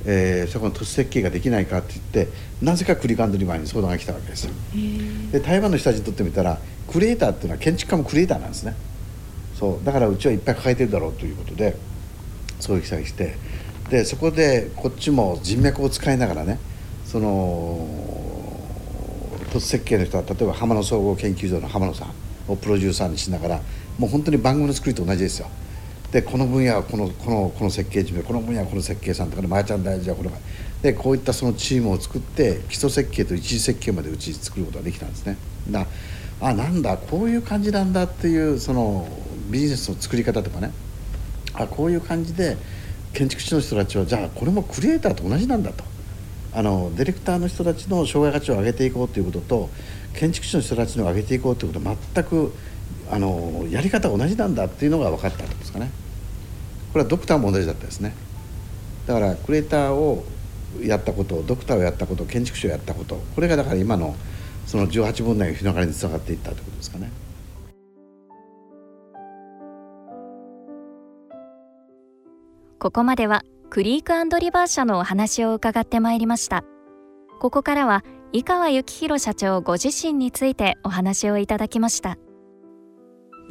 [0.06, 4.52] えー、そこの都市設計ができないかって言ってなぜかクリカンドリバーに相談が来たわけですよ。
[5.32, 8.76] で台湾の人たちにとってみたらクリエイターっていうのは建築家もクリエイターなんですね。
[9.58, 9.86] そう。
[9.86, 11.76] だからうちはいっぱい抱えてるだろうということで
[12.60, 13.36] そういう記載して。
[13.92, 16.58] でそこでこっちも人脈を使いながらね
[17.06, 17.86] その
[19.52, 22.14] 都市設計の人は例えば浜野総合研究所の浜野さん
[22.48, 23.62] をプロデューサーにしながら
[24.00, 25.50] もう本当に番組の作りと同じですよ
[26.12, 30.36] でこの分野はこのこのこの設計事務この分野はこの設計さんとかでマーチャンダイズはこれが
[30.82, 30.94] で。
[30.94, 35.38] こういったそのチームを作って基礎設計と一次設計までうち作ることができたんですね。
[35.70, 35.86] だ
[36.42, 39.08] あなんだこういう感じなんだっていうその
[39.50, 40.72] ビジネスの作り方とかね。
[41.54, 42.58] あこういう感じで
[43.14, 45.84] 建築士の人たちはじゃあこれもクリエイターと同じなんだと。
[46.54, 49.70] あのディレクターの人たちの障害価値を上げていこうということと
[50.14, 52.54] 建築士の人たちの上げていこうということは全く
[53.12, 55.92] あのやり方同じなんだっていうのが分かったんですかね。
[56.94, 58.16] これはドクターも同じだったですね。
[59.06, 60.24] だからクリエイターを
[60.82, 64.16] やったことドクターをやったこと建築士をやったことこれがだから今の
[64.66, 67.12] その18分内の広がりにつながっていったということですかね。
[72.80, 76.64] ここまではクリークリバー社のお話を伺ってまいりました。
[77.40, 82.18] ここからは井川幸宏社長ご自身についてお話をいただきました。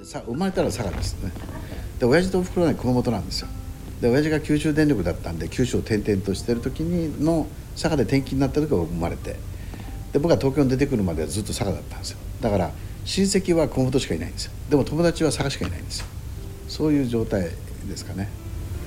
[0.04, 1.30] さ生まれたら佐賀ですね。
[1.98, 3.48] で親父とおふくろは熊本なんですよ。
[4.00, 9.36] で親父が九州電力だったんで九州を転々としてる時にの佐賀で転勤になった時は生まれて。
[10.12, 12.18] で僕は東京に出てくるまではずっと佐賀だったんですよ。
[12.40, 12.70] だから
[13.04, 14.52] 親戚は熊本しかいないんですよ。
[14.68, 16.06] でも友達は佐賀しかいないんですよ。
[16.68, 17.50] そういう状態
[17.88, 18.28] ですかね、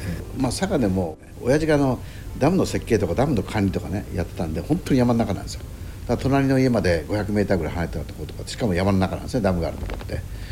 [0.01, 1.99] えー、まあ佐賀でも親父があの
[2.39, 5.61] ダムの設計とかダムの管理とかねやってたんで本当に山の中なんですよ。
[6.07, 10.42] だから隣の家まで 500m ぐらい離れたところとかしかも山の中なんですねダムがあるところって。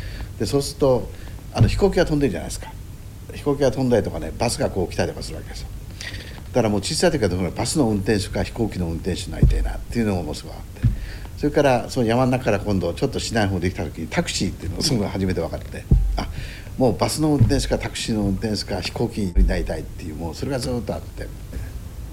[0.42, 1.08] でそうすると
[1.54, 2.72] あの飛行機が飛んでるじゃないですか。
[3.32, 5.68] 飛行機が飛んだりとかねバスがこう来たりとかするわけですよ。
[6.48, 10.88] だからもう小さい時からバスの運転手か飛行機の運転手になりたいなっていうのももうすごいあって。
[11.38, 15.84] それからその山の中から今度ちょっと市内の方できた時にタクシーっていうのがすごい初めて分かって。
[16.16, 16.28] あ
[16.76, 21.28] もうバスの運転手かタクシーの運転手か飛行機になりたいっていうもうそれがずっとあって。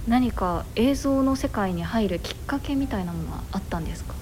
[0.07, 4.13] 何か映像の世界に入るきっかけみたいなものはあったんですか？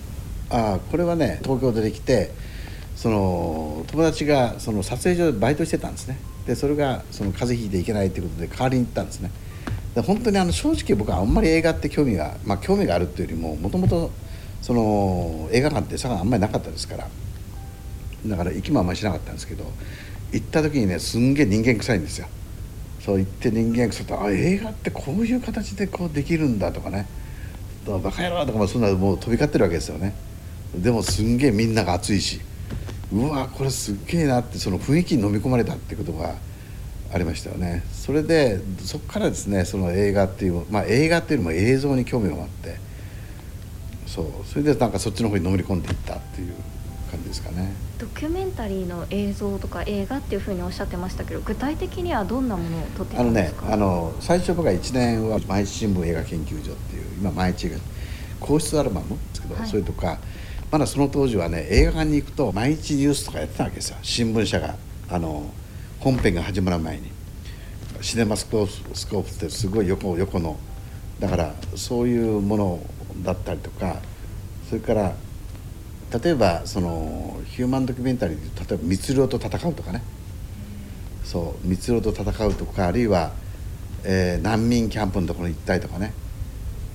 [0.49, 2.31] あこれはね東京出てきて
[2.97, 6.17] その友達がその撮影所でバイトしてたんですね。
[6.47, 9.29] でそれがその風邪ひいていけないということで代わりに行ったんですね。
[9.93, 14.09] で本当にあの正直僕はあんまり映画って興味がまあ興味があるっていうよりももともと
[14.63, 17.07] その映画館って佐賀あんまりなかったですから。
[18.25, 19.63] だから行きもあんまりしなかったんですけど
[20.31, 22.27] 行った時にねすんげえ人間臭いんですよ。
[22.99, 27.05] そう言って人間臭いとあ映画ってこういう形でこうできるんだとかね。
[27.85, 30.15] バカ野郎とかもそんなもう飛び交ってるわけですよね。
[30.75, 32.41] でもすんげえみんなが熱いし。
[33.13, 36.35] うわこれすっげえなってその雰囲気に飲み込まれたってことが
[37.13, 37.83] ありましたよね。
[37.91, 42.75] それでそこからですねその映画っていうまあ映画っていうのも映像に興味があって。
[44.05, 44.25] そう。
[44.45, 46.53] それでなんかそっちの方にのめり込んでいったっていう
[47.11, 47.73] 感じじですかね。
[47.99, 53.65] ドキュメンタリーの映像とか映画っていうふうにおっしゃってましたけど具体的にはどんなものを撮ってたんですか？
[53.67, 57.77] あのねあの最初僕は1年は毎日新聞映画研究所っていう今毎日が
[58.39, 60.19] 皇室アルバムですけど、はい、それとか
[60.71, 63.97] まだその当時はね映画館に行くと毎日ニュースとかやってたわけですよ。
[64.01, 64.75] 新聞社が
[65.09, 65.49] あの
[65.99, 67.11] 本編が始まる前に。
[68.01, 70.57] シネマスコープってすごい横横の。
[71.19, 72.79] だからそういうもの
[73.23, 73.97] だったりとか
[74.69, 75.15] それから
[76.21, 80.03] 例えばそのヒューマンドキュメンタリーで例えば密漁と戦うとかね。
[81.23, 83.31] そう密漁と戦うとかあるいは、
[84.03, 86.13] えー、難民キャンプのところに行ったりとかね。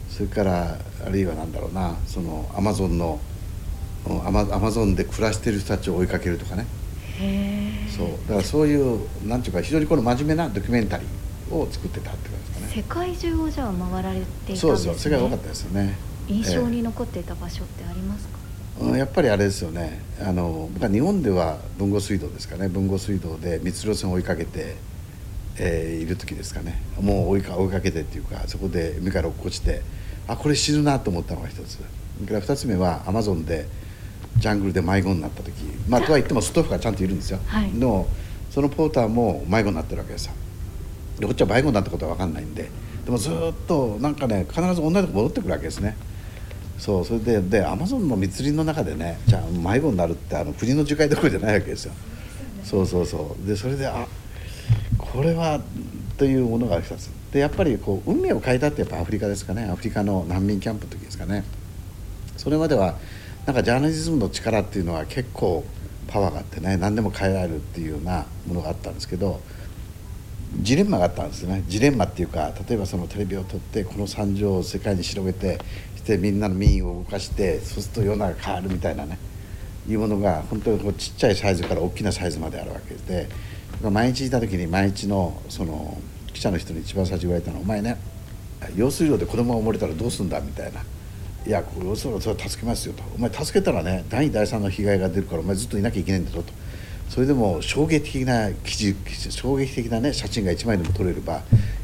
[0.08, 3.18] それからあるいは何だろうなそのアマゾンの
[4.26, 6.66] アマアマゾンで暮らしてる人たちを追いかけるとかね。
[7.96, 8.08] そう。
[8.28, 12.72] だからそういうなんていうか非常にこの真面目なドキュメンタリーを作ってたって感じですかね。
[12.74, 14.76] 世界中をじゃあ回られていたんですね。
[14.76, 15.96] そうです世界多かったですよね。
[16.28, 18.38] 印象に残っていた場所ってありますか、
[18.80, 20.00] えー、やっぱりあれですよね。
[20.20, 22.64] あの僕は日本では豊後水道ですかね。
[22.66, 24.76] 豊後水道で密漁船を追いかけて、
[25.58, 26.82] えー、いる時ですかね。
[27.00, 29.82] もう追いか追いかけてっていうかそこで海から落っこちて
[30.26, 31.74] あこれ死ぬなと思ったのが一つ。
[31.74, 31.80] そ
[32.20, 33.66] れから二つ目はアマゾンで
[34.38, 35.52] ジャングルで迷子になった時
[35.88, 38.08] まあとは言ってもストーフがちゃんといるんですよ、はい、でも
[38.50, 40.32] そのポーターも迷子になってるわけですよ。
[41.18, 42.68] でこっちは迷子になったことは分かんないんで。
[43.04, 43.32] でもずっ
[43.66, 45.96] となんかね必ず同じとこ戻ってくるわけですね。
[46.78, 51.92] そうそれででアマゾンの密林の中でねじゃあ迷子になるってあの国の樹海どころじゃないわけですよ。
[52.64, 53.46] そうそうそう。
[53.46, 54.06] でそれであ
[54.98, 55.60] これは
[56.18, 59.64] というものが一つでやっぱりこう運命を変えたってやっぱアフリカですかね。
[59.64, 61.44] アフリカの難民キャンプの時ですかね。
[62.36, 62.96] それまでは
[63.46, 65.64] なんかジャーナリズムの力っていうのは結構
[66.06, 69.40] パワーがあってね何でも変えられるっていうようなものがあったんですけど
[70.60, 75.58] ジレンマがあったんですよねジレンマっていうか例えばそのテレビを撮ってこの惨状を世界に広げて
[75.96, 79.18] してみんなの民意を動かしてそうすると世の中変わるみたいなね
[79.88, 83.28] いうものが本当にこうちっちゃいサイズから大きなサイズまであるわけで
[83.82, 86.00] 毎日いた時に毎日のその
[86.32, 87.96] 記者の人に一番最初言われたのは「お前ね
[88.76, 90.84] 用水路で子供が溺れたらどうすんだ」みたいな。
[91.46, 93.02] いやこれそれは助けますよと。
[93.16, 96.52] お前助けたらね第2第3の被害が出るからお前ずっといなきゃいけないんだぞと。
[97.08, 98.96] それでも衝撃的な記事
[99.30, 101.42] 衝撃的なね写真が1枚でも撮れれば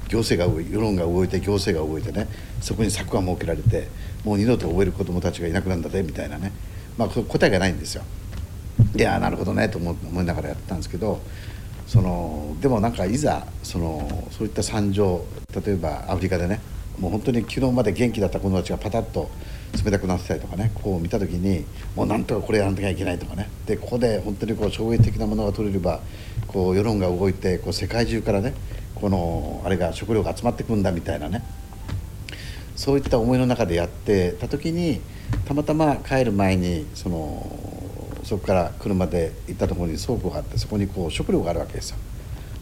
[0.09, 2.29] 行政が世論が動いて行政が動いてね
[2.61, 3.89] そこに策が設けられて
[4.25, 6.53] もう二度と覚える子どもたちがいなくなるんだぜみたいなね。
[6.97, 8.05] まあ答えがないんですよ。
[8.97, 11.21] いやなるほどねと思いながらやったんですけど
[11.87, 15.25] そのでもなんかいざそのそういった惨状
[15.65, 16.61] 例えばアフリカでね
[17.01, 19.31] もう本当に昨日まで元気だった子たちがパタッと
[19.85, 26.01] 冷たくなってたりとかねこう見た時にもうなんとかこれやらなきゃいけないとかねでここで本当にこう衝撃的なものが取れれば
[26.47, 28.55] こう世論が動いてこう世界中からね
[28.95, 31.43] このあれが食料が集まってくんだみたいなね
[32.75, 35.01] そういった思いの中でやってた時に
[35.47, 37.47] たまたま帰る前にその
[38.25, 41.97] そこから車で行ったところに倉庫があってそこにこう食料があるわけですよ。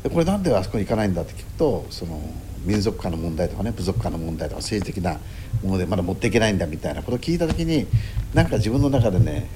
[0.03, 2.20] でこれなんであそこに行かないんだって聞くとその
[2.66, 5.18] 民族間の問題とかね部族間の問題とか政治的な
[5.62, 7.87] ものでまだ持っていけないんだみたいなことを聞いた時に
[8.35, 9.48] なんか自分の中でね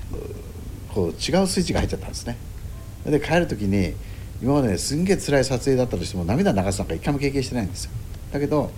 [0.94, 2.36] こう違うスイッチが入っちゃったんですね。
[3.04, 3.94] で帰る時に
[4.42, 7.90] 今までねすんげえ辛い撮影だったとしても涙流すなんか一回も経験してないんですよ。
[8.32, 8.70] だけど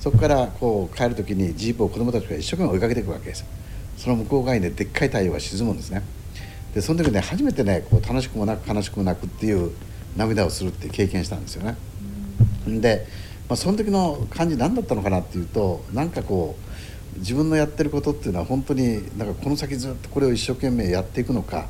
[0.00, 3.46] そこからこう帰る時にジープを子供たちが一生懸命追いかけていくわけですよ。
[3.96, 6.02] その向こう側にねでっかい太陽が沈むんですね。
[6.74, 9.72] でその時ね初めてねこう楽しくもなく悲しくもなくっていう
[10.16, 11.76] 涙をするって経験したんですよね。
[12.80, 13.06] で
[13.48, 16.56] まあ、その時の感じ何だったのかなっていうとなんかこ
[17.16, 21.66] う自分のやってることっていうのは本当になんかこの先ずっとこれを一生懸命やっていくのか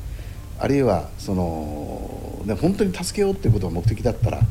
[0.59, 4.41] あるいはその、ね、本当に助けようっていうことが目的だったら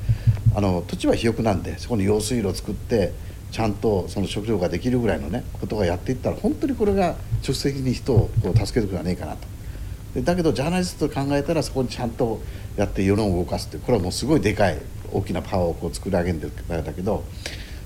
[0.55, 3.13] あの土地は肥沃なんでそこに用水路を作って
[3.51, 9.47] ちゃんとその食料ができるぐらいのねことがやっていったら本当にこれが直接的に人をこう助けることはねえかなと。
[10.15, 12.41] でだけどジャーナリストと考えたらそこにちゃんと
[12.77, 14.79] やって世論を動かすってこれはもうすごいでかい
[15.13, 17.25] 大きなパワーをこう作り上げるんだけど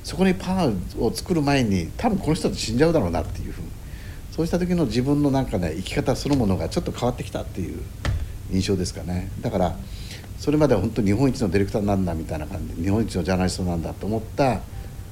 [0.04, 3.68] そこにパワーを作る前に多分この人たち死んじゃうだろうなっていうふうに。
[4.32, 7.78] そうした時の自分のなんかね生き方そのものがちょっと変わってきたっていう
[8.50, 9.30] 印象ですかね。
[9.42, 9.76] だから
[10.38, 14.61] それまでは本当日本一のディレクターなんだみたいな感じで日本一のジャーナリストなんだと思った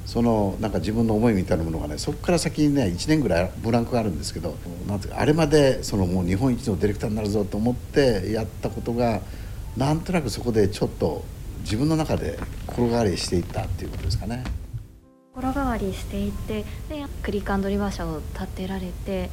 [0.07, 4.57] そのなんか自分の思いみたいなものがねそこから先にね1年ぐらいブランクがあるんですけど
[4.89, 9.21] なんていうかあれまでそのもう日本一のディレクターになるぞと思ってやったことが
[9.77, 11.25] なんとなくそこでちょっと
[11.61, 14.45] 自分の中で心変わりしていったっていうことですかね。
[15.35, 19.31] 心変わりしていってでクリックアンドリバー社を建てられて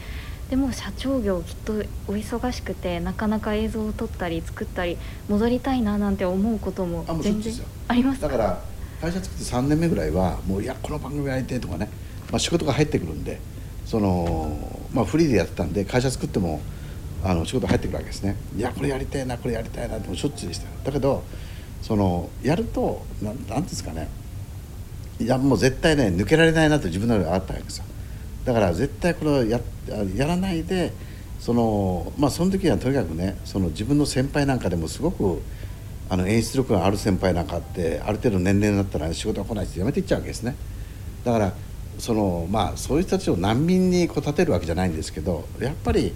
[0.49, 1.73] でも社長業きっと
[2.07, 4.97] お忙しくてなかなか映像を撮ったり作ったり
[5.27, 7.53] 戻りたいななんて思うことも全然
[7.87, 8.61] ありますだから
[9.01, 11.89] 会社作って3年目ぐらいはもういやこの番組やりたいとかね、
[12.31, 13.39] まあ、仕事が入ってくるんで
[13.85, 16.61] その、まあ、フリーでやってたんで会社作っても
[17.23, 18.35] あの仕事入ってくるわけですね。
[18.55, 20.67] いやこれやりたいなこれやりたいなってもしょっちゅうでした。
[20.85, 21.23] だけど
[21.81, 24.09] そのやると何なんですかね。
[25.19, 27.85] いやもう絶対ね抜けられないなと自分の中であったわけですよ。
[28.45, 29.59] だから絶対これをや
[30.15, 30.93] やらないで
[31.39, 35.41] そのまあその時はとにかくねその自分の先輩なんかでもすごく
[36.09, 40.55] あの演出力がある先輩なんかってある程度年齢になったら、仕事が来ないってやめていっちゃうわけですね。
[41.25, 41.53] だから
[41.99, 46.13] そのまあそういう人たちを難民にこう立てるわけじゃないんですけどやっぱり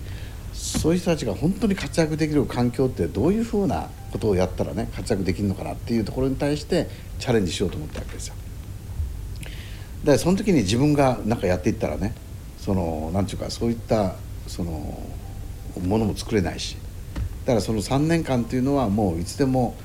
[0.54, 6.88] そういう人たちが本当に活躍できる環境ってどういうふうなことをやったらね活躍できるのかなっていうところに対して
[7.20, 8.36] チャレンジしようと思ったわけですよ。
[10.04, 12.16] でその時に自分が何かやっていったらね
[12.58, 14.16] その何て言うかそういった
[14.48, 14.72] その
[15.86, 16.76] ものも作れないし
[17.46, 19.76] だからその3年間っていうのはもういつでも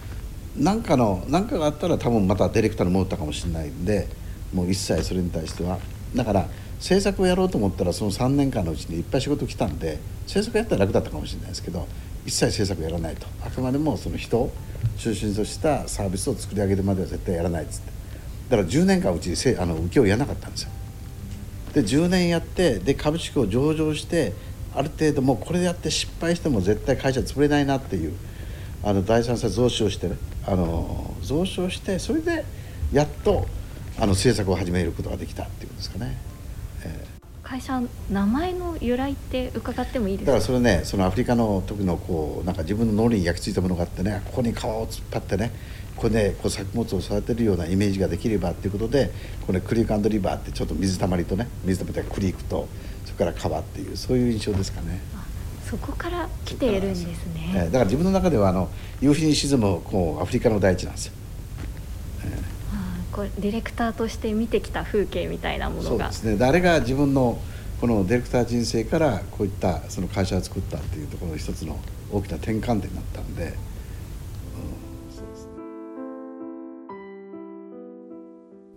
[0.57, 4.09] 何かの何かがあったら多分またディレクターの戻ったかもしれないんで
[4.53, 5.79] もう一切それに対しては
[6.15, 6.49] だから
[6.81, 11.87] 制作をやろうと思ったらその3年間のうちにいっぱい仕事来たんで制作やったら楽だったかもしれないですけど
[12.27, 13.27] 一切制作やらないと。
[13.45, 14.53] あくまでもその人を
[14.99, 17.93] 中心としたサービスを作り上げるまでは絶対やらないっつって。
[18.51, 20.71] だから10年間うちにあの請け負いやらなかったんですよ。
[21.73, 24.33] で10年やってで株式を上場して
[24.75, 28.15] ある程度もうこれでやって失敗しても絶対会社潰れないなっていう
[28.83, 30.17] あの第三者増資をしてね
[30.47, 32.45] あの増資をしてそれで
[32.93, 33.47] やっと
[33.99, 36.17] あの政策を始めることができたっていうことですかね。
[37.47, 37.81] えー、会社
[38.11, 40.33] 名前の由来って伺ってもいいですか？
[40.33, 45.53] だからそれねそのアフリカの時のこうなんか自分の脳裏に焼き付いたものがあってねここに川を突っ張ってね
[45.97, 49.11] これねこう作物を育てるようなイメージができればっていうことで
[49.47, 52.69] これクリークリバーってちょっと水たまりとね水たまりとクリークと
[53.05, 55.01] それから川っていうそういう印象ですかね。
[55.65, 57.69] そこから来ているんですね。
[57.73, 58.69] だから自分の中ではあの
[59.01, 61.13] 夕日に沈むこうアフリカの大地なんですよ。
[63.17, 65.89] こうディレクターとして見てきた風景みたいなものが。
[65.89, 66.37] そうですね。
[66.37, 67.39] 誰が自分の
[67.81, 71.79] このディレクター人生からこういったその会社を作ったっていうところの一つの
[72.13, 73.55] 大きな転換点になったんで、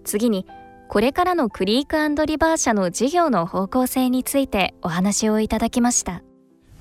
[0.06, 0.46] 次に
[0.88, 6.24] これからのクリークリバー社の事業の方向性についてお話をいただきました。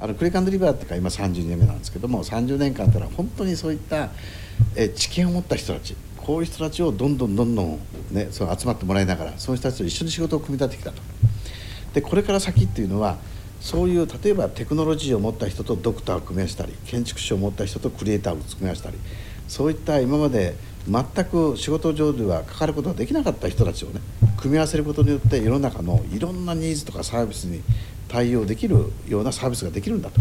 [0.00, 4.10] あのクリークリバーっていうか今32年目なんですけども30年間ってのは本当にそういった
[4.76, 5.96] え知見を持った人たち
[6.28, 11.00] こういう人たちをどんどんどんどん、ね、その集まってもらいながらその人たちと一緒に仕事を組み立ててきたと。
[11.94, 13.16] でこれから先っていうのは
[13.62, 18.98] そういう例えばテクノロジーを持った人とドクターを組み合わせたり建築士を持った人とクリエイターを組み合わせたり
[19.48, 20.54] そういった今まで
[20.86, 24.02] 全く仕事上ではかかることができなかった人たちをね
[24.36, 27.62] 組み合わせることによって世の中のいろんなニーズとかサービスに
[28.06, 30.20] 対応できるようなサービスができるんだと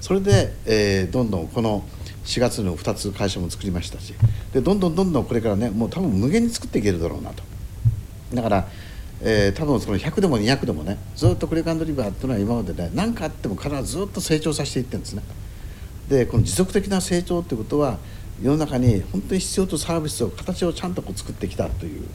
[0.00, 1.84] それで、えー、どんどんこの
[2.30, 4.14] 4月の2つ会社も作りましたし
[4.52, 7.42] でどんどんどんどんこれからねもう多分無限に作っていけるだろうなと
[8.32, 8.68] だから、
[9.20, 15.24] えー、多分その100でも200でもねずっとクレカンドリバーっていうのは今までね何かあっても必ずずっと成長させていってるんですね
[16.08, 17.98] でこの持続的な成長っていうことは
[18.40, 22.06] 世の中に本当に必要とサービスを形をちゃんとこう作ってきたという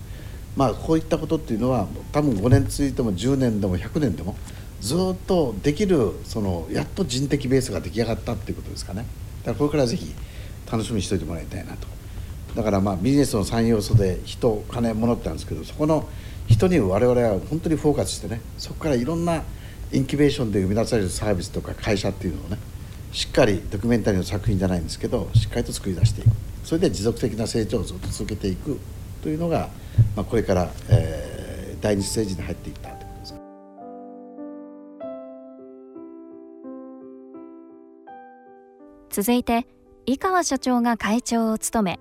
[0.56, 4.36] まあこういったことっていうのは多分5年続いても10年でも100年でも
[4.80, 4.98] ずっ
[5.28, 9.06] とできるそのやっと人的ベースが出来上がったっていうことですかね。
[9.46, 10.14] だからこれからぜひ
[10.72, 11.88] 楽しみにしておいてもらいたいなと。
[12.56, 16.08] だからまあビジネスの3要素で人金物ってあるんですけどそこの
[16.48, 19.44] 人に我々は本当にフォーカスしてねそこからいろんな
[19.92, 22.58] インキュベーションで生み出されるサービスとか会社っていうのをね
[23.12, 26.30] しっかりドキュメンタリーの作品じゃないんですけどしっかりと作り出していく。
[26.64, 28.80] それで持続的な成長をずっと続けていく
[29.22, 29.70] というのが、
[30.16, 32.95] まあ、これから、えー、第二ステージに入っていった
[39.16, 39.66] 続いて
[40.06, 42.00] 井川社長が会長を務め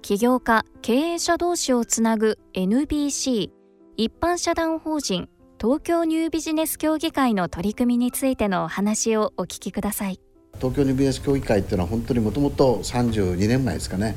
[0.00, 3.50] 起業家経営者同士をつなぐ NBC
[3.96, 5.28] 一般社団法人
[5.60, 10.20] 東京ニュービジネス協議会の取り組みについてのお話をお聞きください。
[10.58, 14.14] 東京ニュービジネス協議会っていうのは本当にもともと32年前ですかね、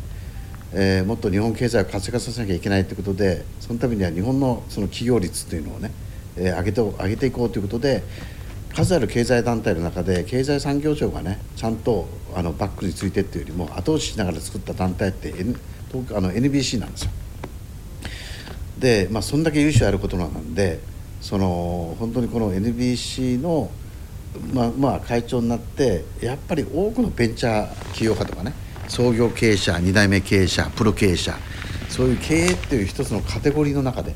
[0.71, 5.89] えー、もっと日本経済を活性化させなきゃいけないということでそのためには日本のその企業率というのをね、
[6.37, 8.03] えー、上げて上げていこうということで
[8.75, 15.55] 数ある経済団体の中で経済産業省がねちゃんとあのバックについてっていうよりも後押ししながら作った団体って、N、
[16.13, 17.11] あの NBC なんですよ。
[18.77, 20.79] でまあそんだけ優秀あることなんで
[21.21, 23.71] その本当にこの NBC の
[24.53, 28.53] まあ、まあ会長になってやっぱり多くのベンチャー企業家とかね
[28.89, 31.37] 創業経営者2代目経営者プロ経営者
[31.87, 34.13] そういう経営っていう一つのカテゴリーの中で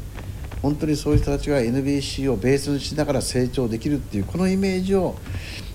[0.62, 5.16] 本当にそういう人たちが NBC をベースにしながら成長できるっていうこのイメージを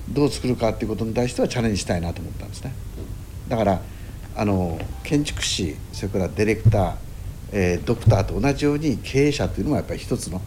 [0.09, 2.73] どう作るかっていうことに対してはチャレンジしたいなと思ったんですね。
[3.49, 3.81] だから
[4.37, 6.95] あの建築士それからディレクター、
[7.53, 10.41] えー、ドクターと同じように経営者というのもやっぱり一つの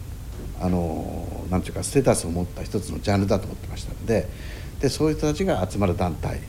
[0.60, 4.28] あのなんていうかステータスを持った一つのジャンルだと思ってましたので
[4.80, 6.40] でそういう人たちが集まる団体。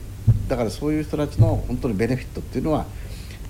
[0.48, 2.86] だからそういう人たちの本当にベネフィットっていうのは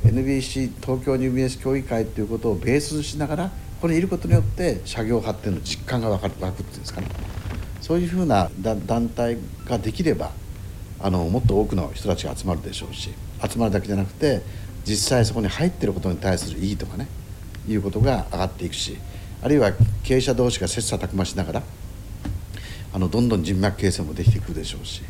[0.05, 3.53] NBC 東京ニュービジネス協議会ということをベースにしながらこ
[3.83, 7.09] こにいることによって社業発展の実感が湧く湧くっていうんですかね。
[7.91, 10.31] そういうふうな団体ができれば
[11.01, 13.11] あのもっと多くの人たちが集まるでしょうし
[13.45, 14.43] 集まるだけじゃなくて
[14.85, 17.09] 実際そこに入ってることに対する意義とかね
[17.67, 18.97] いうことが上がっていくし
[19.43, 19.73] あるいは
[20.05, 21.63] 経営者同士が切磋琢磨しながら
[22.93, 25.03] あのどんどん人脈形成もできていくでしょうし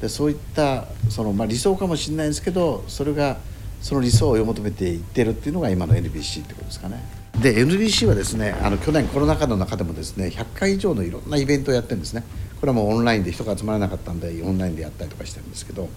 [0.00, 3.36] でそういったその、まあ、理想かもしれないんですけどそれが
[3.82, 7.17] その理想を追い求めていってるっていうのが今の NBC ってことですかね。
[7.42, 12.24] で NBC はですねあの去年コロナ禍の中でもですね100回以上のいろんなイベントをやってるんですね。
[12.60, 15.88] これはもうオンラインで人が集まらなかったんでオンラインでやったりとかしてるんですけど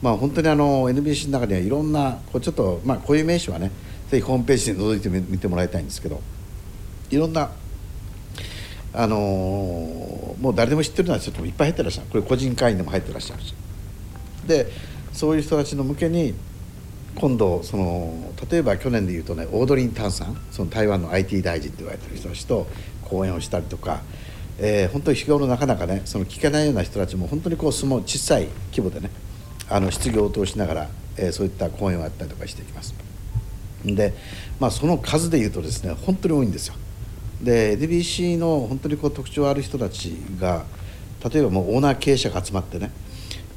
[0.00, 3.72] まあ本当にあの NBC の中にはいろんなこうちょっとまあこういう名詞はね
[4.08, 6.20] ぜひホームページで覗いてみてもらいたいんですけど
[7.10, 7.50] いろんな
[8.94, 12.08] あのー、もう誰でも知ってるのはちょっといっぱい入ってらっしゃる。
[12.10, 13.54] これ個人会員でも入ってらっしゃるし。
[14.46, 14.70] で
[15.12, 16.34] そういう人たちの向けに
[17.20, 22.66] 今度その例えば去年でいうとねオードリン・タンさんその台湾の IT 大臣と言われてる人たちと
[23.02, 24.02] 講演をしたりとか、
[24.58, 29.10] えー、本当に日頃なかなかねその聞けないような人たちも本当にこう相撲小さい規模でね
[29.68, 32.94] あの失業を通しながら、えー、そういった講演をやったりとかしていきます。
[33.84, 34.14] で、
[34.60, 36.74] まあ、その数でいうとですね本当に多いんですよ。
[37.42, 40.64] で DBC の本当にこう特徴ある人たちが
[41.32, 42.90] 例えばもうオーナー経営者が集まってね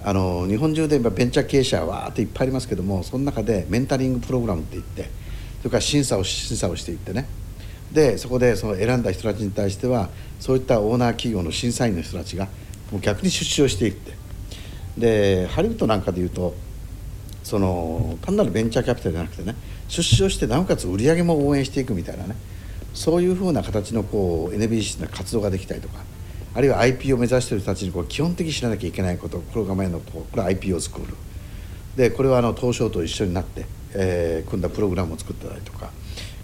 [0.04, 5.10] あの日本中でベンチャー経営者はわっていっぱいありますけどもその中でメンタリングプログラムっていって
[5.60, 7.28] それから審査を審査をしていってね。
[7.92, 12.46] でそこでその選んだ人たちに対してはそういったオーナー企業の審査員の人たちが
[12.90, 14.14] もう逆に出資をしていって。
[14.98, 16.54] でハリウッドなんかでいうと
[17.44, 19.56] その単なるベンチャーキャピタルじゃなくてね
[19.88, 22.36] 出資をしてなおかつ売り上げも応援していくみたいなね
[22.94, 26.04] そういうふうな形のこう NBC の活動ができたりとか
[26.54, 31.16] あるいは IP を目指している人たちにこう基本的に知らなきゃいけないことこれが前のここれは IPO スクール
[31.96, 35.92] でこれはあの東証と一緒になって、えー、組んだプログラムを作ったりとか。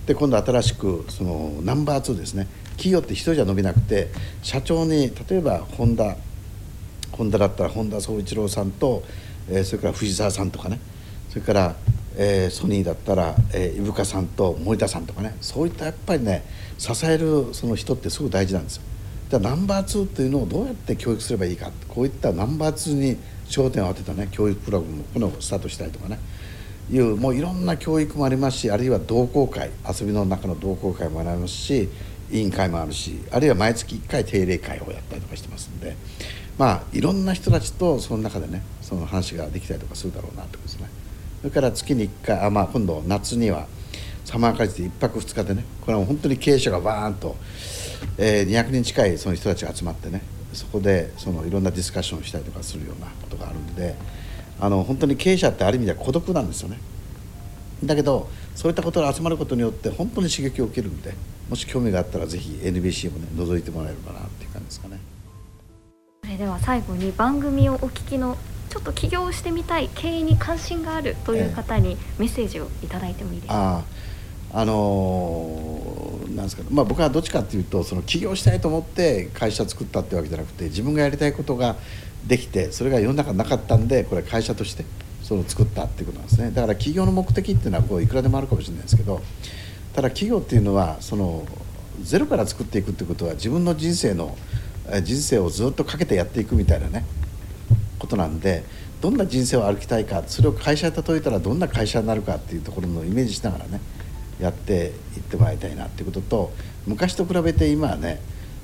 [0.05, 2.47] で今度新しくそのナンバー2ですね。
[2.71, 4.07] 企業って一人じゃ伸びなくて
[4.41, 6.15] 社長に例えばホンダ
[7.11, 9.03] ホンダだったら本田宗一郎さんと、
[9.49, 10.79] えー、それから藤沢さんとかね。
[11.29, 11.75] それから、
[12.15, 15.35] えー、ソニーだったら、えー、伊深さんと森田さんとかね。
[15.41, 16.45] そういったやっぱりね
[16.77, 18.83] 支えるその人ってすごく大事なんですよ。
[19.29, 21.71] じゃあナンバー2っていうのをどうやって教育すればいいか。
[21.87, 23.17] こういったナンバー2に
[23.47, 26.19] 焦点を当てたね教育プログラムこのスタートしたりとかね。
[26.89, 31.89] いうもういろんな教育もありますしあるいは同好会遊びの中の同好会もありますし
[32.31, 35.95] 委員会もあるしあるいは毎月1回定例会をやったりとかしてますんで。
[36.57, 40.89] まあいろんな人たちとその中でねその話ができたりとかするだろうなということですね。
[41.41, 43.67] それから月に1回あ、まあ、今度夏には
[44.25, 47.35] サマーカジで1泊2日でねこれは本当に経営者がバーンと、
[48.17, 50.21] えー、200人近いその人たちが集まってね
[50.53, 53.95] そこでそのいろんなディスカッションをしたりとかするようなことがあるんで
[54.59, 56.79] あの本当に経営者ってある意味では孤独なんですよね
[57.83, 61.13] だけどそういったことが集まることによって本当に刺激を受けるんで
[61.49, 64.99] もし興味があったらぜひ NBC もね覗いてもらえればなっていう感じですかね。
[66.23, 68.35] それでは最後に番組をお聞きの
[68.69, 74.17] ちょっと起業してみたい経営に関心があるという方にメッセージを頂いてもいいですか、ええ
[74.53, 75.96] あの
[76.37, 81.75] なんですか、まあ、僕はどっちかっていうとその起業したいと思って会社作ったってわけじゃなくて自分がやりたいことが
[82.25, 84.85] できてそれが世の中なかったんでこれ会社として
[85.23, 86.51] その作ったっていうことなんですね。
[86.51, 89.21] だから起業の目的っていうのはこういくらでもあるかもしれないですけど
[89.93, 91.45] ただ企業っていうのはその
[92.01, 94.37] ゼロから作っていくってことは自分の人生の
[95.03, 97.03] 人生をずっとかけてやっていくみたいなね
[97.99, 98.63] ことなんで
[99.01, 103.81] どんな人生を歩きたいかそれを会社に例えたらどんな会社になるかっていうところのイメージしながらね
[104.39, 106.51] やっていってもらいたいなっていうことと
[106.85, 108.21] 昔と比べて今はね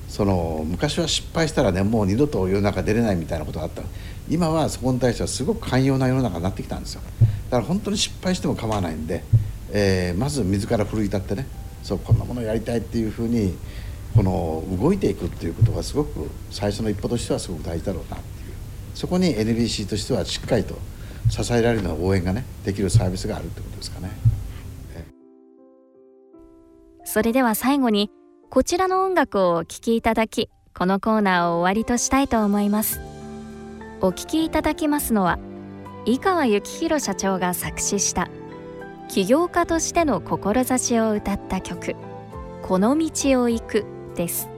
[0.08, 3.82] その昔は失敗したらねもう二度と世の中出れないみたいなことがあった
[4.28, 7.02] 今はそこに対してはすごく寛容な世の中になってきたんですよ。
[7.50, 9.22] だから本当に失敗しても構わないんで、
[9.70, 11.46] えー、まず自ら奮い立ってね
[11.82, 13.54] そうこんなものをやりたいっていうふうに
[14.14, 18.54] この動いていくっていうことがすごく最初の一歩としてはすごく大事だろうなっていう。
[18.94, 20.78] そこに NBC としてはしっかりと
[21.28, 24.10] 支えられるような応援がねできるサービスがあるってことですかね。
[27.04, 28.10] それでは最後に
[28.50, 33.00] こちらの音楽をお聴きいただきこのコーナーを終わりとしたいと思います。
[34.00, 35.38] お聴きいただきますのは
[36.04, 38.28] 井川幸宏社長が作詞した
[39.08, 41.94] 起業家としての志を歌った曲
[42.62, 43.84] この道を行く
[44.14, 44.48] です。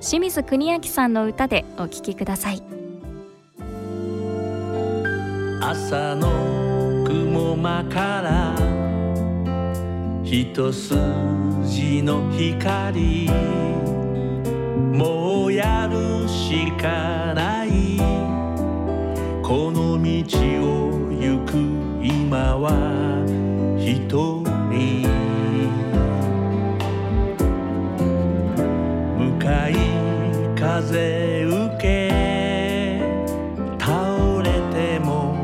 [0.00, 2.62] 清水国明さんの歌でお聴きください。
[5.60, 8.71] 朝の雲間から
[10.34, 13.28] 一筋の光。
[14.90, 17.98] もうやるしかない。
[19.42, 21.52] この道を行く
[22.02, 22.70] 今は
[23.78, 25.06] 一人。
[29.18, 29.74] 向かい
[30.58, 33.02] 風受け。
[33.78, 35.36] 倒れても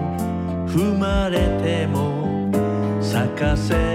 [0.66, 2.16] 踏まれても。
[3.02, 3.87] 咲かせ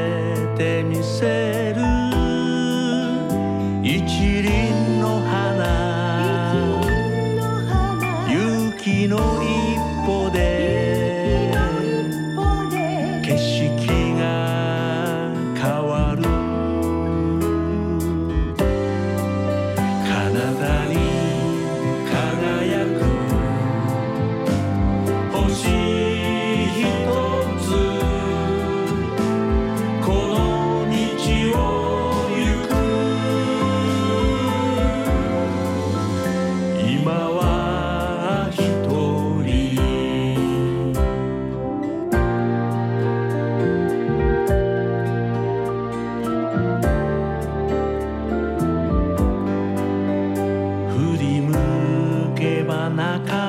[52.96, 53.43] 中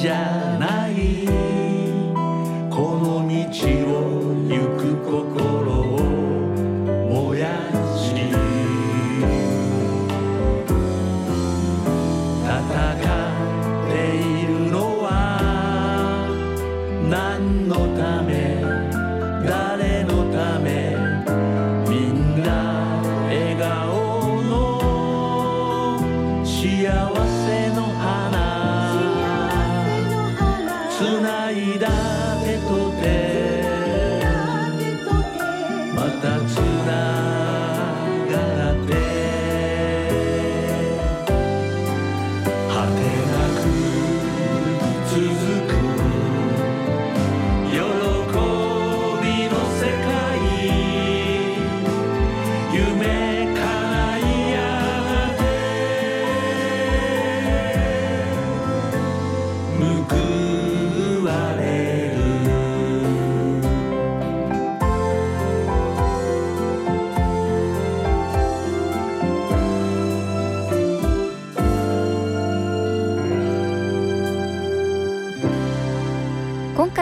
[0.00, 1.28] じゃない」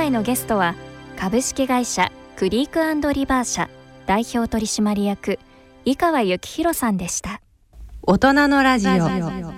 [0.09, 0.74] 回のゲストは
[1.18, 2.82] 株式会社クリーク
[3.12, 3.68] リバー社
[4.06, 5.38] 代表取締役
[5.84, 7.42] 井川幸宏さんでした。
[8.02, 9.57] 大人のラジオ。